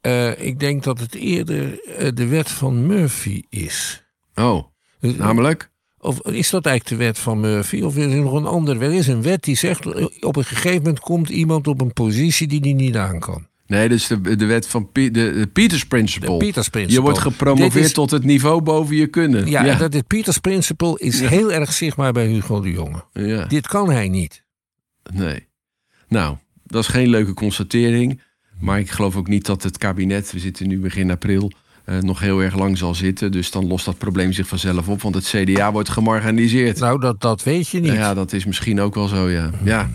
Eh, 0.00 0.46
ik 0.46 0.60
denk 0.60 0.82
dat 0.82 1.00
het 1.00 1.14
eerder 1.14 1.84
eh, 1.84 2.08
de 2.14 2.26
wet 2.26 2.50
van 2.50 2.86
Murphy 2.86 3.42
is. 3.48 4.02
Oh, 4.34 4.64
Dus- 5.00 5.16
namelijk? 5.16 5.70
Of 5.98 6.20
is 6.26 6.50
dat 6.50 6.66
eigenlijk 6.66 6.98
de 6.98 7.04
wet 7.04 7.18
van 7.18 7.40
Murphy? 7.40 7.82
Of 7.82 7.96
is 7.96 8.12
er 8.12 8.20
nog 8.20 8.32
een 8.32 8.46
andere 8.46 8.78
wet? 8.78 8.90
Er 8.90 8.96
is 8.96 9.06
een 9.06 9.22
wet 9.22 9.44
die 9.44 9.56
zegt... 9.56 9.86
op 10.22 10.36
een 10.36 10.44
gegeven 10.44 10.82
moment 10.82 11.00
komt 11.00 11.28
iemand 11.28 11.66
op 11.66 11.80
een 11.80 11.92
positie 11.92 12.46
die 12.46 12.60
die 12.60 12.74
niet 12.74 12.96
aan 12.96 13.18
kan. 13.18 13.46
Nee, 13.72 13.88
is 13.88 14.06
de, 14.06 14.36
de 14.36 14.46
wet 14.46 14.68
van 14.68 14.88
de, 14.92 15.10
de 15.10 15.48
Peters 15.52 15.84
Principle. 15.86 16.30
De 16.30 16.36
Peters 16.44 16.68
Principle. 16.68 16.96
Je 16.98 17.02
wordt 17.04 17.18
gepromoveerd 17.18 17.84
is- 17.84 17.92
tot 17.92 18.10
het 18.10 18.24
niveau 18.24 18.62
boven 18.62 18.96
je 18.96 19.06
kunnen. 19.06 19.46
Ja, 19.50 19.64
ja. 19.64 19.74
dat 19.74 19.92
het 19.92 20.06
Peters 20.06 20.38
Principle 20.38 20.98
is 20.98 21.20
Ja. 21.20 21.28
heel 21.28 21.52
erg 21.52 21.72
zichtbaar 21.72 22.12
bij 22.12 22.26
Hugo 22.26 22.60
de 22.60 22.70
Jonge. 22.70 23.04
ja. 23.12 23.44
Dit 23.44 23.66
kan 23.66 23.90
hij 23.90 24.08
niet. 24.08 24.42
Nee. 25.12 25.46
Nou, 26.08 26.36
dat 26.64 26.82
is 26.82 26.88
geen 26.88 27.08
leuke 27.08 27.34
constatering. 27.34 28.20
Maar 28.60 28.78
ik 28.78 28.90
geloof 28.90 29.16
ook 29.16 29.28
niet 29.28 29.46
dat 29.46 29.62
het 29.62 29.78
kabinet, 29.78 30.32
we 30.32 30.38
zitten 30.38 30.68
nu 30.68 30.78
begin 30.78 31.10
april, 31.10 31.52
eh, 31.84 31.98
nog 31.98 32.20
heel 32.20 32.40
erg 32.42 32.56
lang 32.56 32.78
zal 32.78 32.94
zitten. 32.94 33.32
Dus 33.32 33.50
dan 33.50 33.66
lost 33.66 33.84
dat 33.84 33.98
probleem 33.98 34.32
zich 34.32 34.46
vanzelf 34.46 34.88
op. 34.88 35.02
Want 35.02 35.14
het 35.14 35.24
CDA 35.26 35.72
wordt 35.72 35.88
gemarginaliseerd. 35.88 36.78
Nou, 36.78 37.00
dat, 37.00 37.20
dat 37.20 37.42
weet 37.42 37.68
je 37.68 37.80
niet. 37.80 37.92
Ja, 37.92 38.14
dat 38.14 38.32
is 38.32 38.44
misschien 38.44 38.80
ook 38.80 38.94
wel 38.94 39.08
zo, 39.08 39.28
ja. 39.30 39.50
ja. 39.64 39.90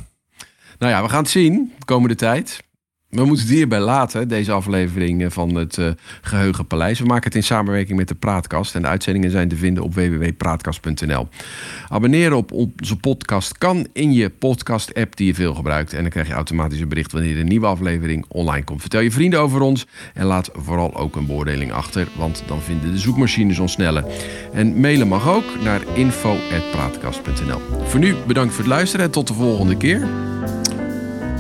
Nou 0.80 0.92
ja, 0.92 1.04
we 1.04 1.10
gaan 1.10 1.22
het 1.22 1.32
zien 1.32 1.72
de 1.80 1.86
komende 1.86 2.16
tijd. 2.16 2.64
We 3.10 3.26
moeten 3.26 3.46
het 3.46 3.56
hierbij 3.56 3.80
laten, 3.80 4.28
deze 4.28 4.52
aflevering 4.52 5.24
eh, 5.24 5.30
van 5.30 5.56
het 5.56 5.78
eh, 5.78 5.90
Geheugenpaleis. 6.22 7.00
We 7.00 7.06
maken 7.06 7.24
het 7.24 7.36
in 7.36 7.44
samenwerking 7.44 7.98
met 7.98 8.08
de 8.08 8.16
Praatkast. 8.16 8.76
En 8.76 8.82
de 8.82 8.88
uitzendingen 8.88 9.32
zijn 9.32 9.50
te 9.50 9.56
vinden 9.56 9.84
op 9.84 9.94
www.praatkast.nl. 9.94 11.28
Abonneren 11.88 12.38
op 12.38 12.52
onze 12.52 12.96
podcast 12.96 13.58
kan 13.58 13.88
in 13.94 14.14
je 14.14 14.30
podcast-app 14.30 15.16
die 15.16 15.28
je 15.28 15.34
veel 15.34 15.54
gebruikt. 15.54 15.94
En 15.94 16.02
dan 16.02 16.10
krijg 16.10 16.28
je 16.28 16.34
automatisch 16.34 16.80
een 16.80 16.88
bericht 16.88 17.12
wanneer 17.12 17.40
een 17.40 17.48
nieuwe 17.48 17.66
aflevering 17.66 18.26
online 18.28 18.64
komt. 18.64 18.82
Vertel 18.82 19.02
je 19.02 19.12
vrienden 19.12 19.40
over 19.40 19.62
ons 19.62 19.88
en 20.14 20.26
laat 20.26 20.50
vooral 20.54 20.96
ook 20.96 21.16
een 21.16 21.26
beoordeling 21.26 21.72
achter. 21.72 22.08
Want 22.18 22.44
dan 22.48 22.62
vinden 22.62 22.92
de 22.92 22.98
zoekmachines 22.98 23.60
ons 23.60 23.72
sneller. 23.72 24.06
En 24.54 24.80
mailen 24.80 25.08
mag 25.08 25.28
ook 25.30 25.62
naar 25.64 25.82
info.praatkast.nl. 25.94 27.60
Voor 27.84 28.00
nu 28.00 28.16
bedankt 28.28 28.54
voor 28.54 28.64
het 28.64 28.74
luisteren 28.74 29.06
en 29.06 29.12
tot 29.12 29.28
de 29.28 29.34
volgende 29.34 29.78
keer. 29.78 30.08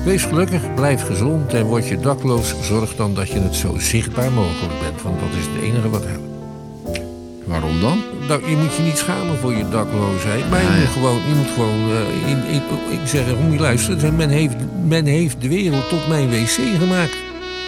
Wees 0.08 0.24
gelukkig, 0.24 0.74
blijf 0.74 1.06
gezond 1.06 1.54
en 1.54 1.66
word 1.66 1.88
je 1.88 2.00
dakloos. 2.00 2.56
Zorg 2.62 2.96
dan 2.96 3.14
dat 3.14 3.30
je 3.30 3.40
het 3.40 3.56
zo 3.56 3.76
zichtbaar 3.78 4.32
mogelijk 4.32 4.80
bent. 4.82 5.02
Want 5.02 5.20
dat 5.20 5.30
is 5.30 5.46
het 5.46 5.64
enige 5.64 5.90
wat 5.90 6.04
helpt. 6.06 7.00
Waarom 7.46 7.80
dan? 7.82 8.02
Nou, 8.28 8.50
je 8.50 8.56
moet 8.56 8.76
je 8.76 8.84
niet 8.84 8.98
schamen 8.98 9.38
voor 9.38 9.54
je 9.54 9.70
dakloosheid. 9.70 10.50
Maar 10.50 10.62
je 10.62 10.80
moet 10.80 10.88
gewoon, 10.88 11.16
je 11.28 11.36
moet 11.36 11.52
gewoon 11.54 11.92
eh, 11.92 12.30
in, 12.30 12.44
in, 12.56 12.62
ik 13.02 13.08
zeg, 13.08 13.24
moet 13.40 13.54
je 13.54 13.60
luisteren. 13.60 14.16
Men 14.16 14.30
heeft, 14.30 14.56
men 14.86 15.06
heeft 15.06 15.42
de 15.42 15.48
wereld 15.48 15.90
tot 15.90 16.08
mijn 16.08 16.30
wc 16.30 16.60
gemaakt. 16.80 17.18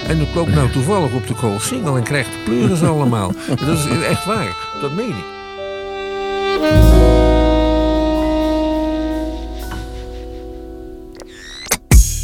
En 0.08 0.19
dat 0.19 0.28
loopt 0.36 0.54
nou 0.54 0.69
toevallig 0.69 1.13
op 1.13 1.28
de 1.28 1.34
koolsingel 1.34 1.97
en 1.97 2.04
krijgt 2.04 2.32
de 2.32 2.39
pleuris 2.45 2.84
allemaal. 2.93 3.32
Dat 3.47 3.78
is 3.78 3.86
echt 4.08 4.25
waar. 4.25 4.56
Dat 4.82 4.91
meen 4.91 5.10
ik. 5.10 5.38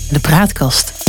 De 0.10 0.20
praatkast. 0.20 1.05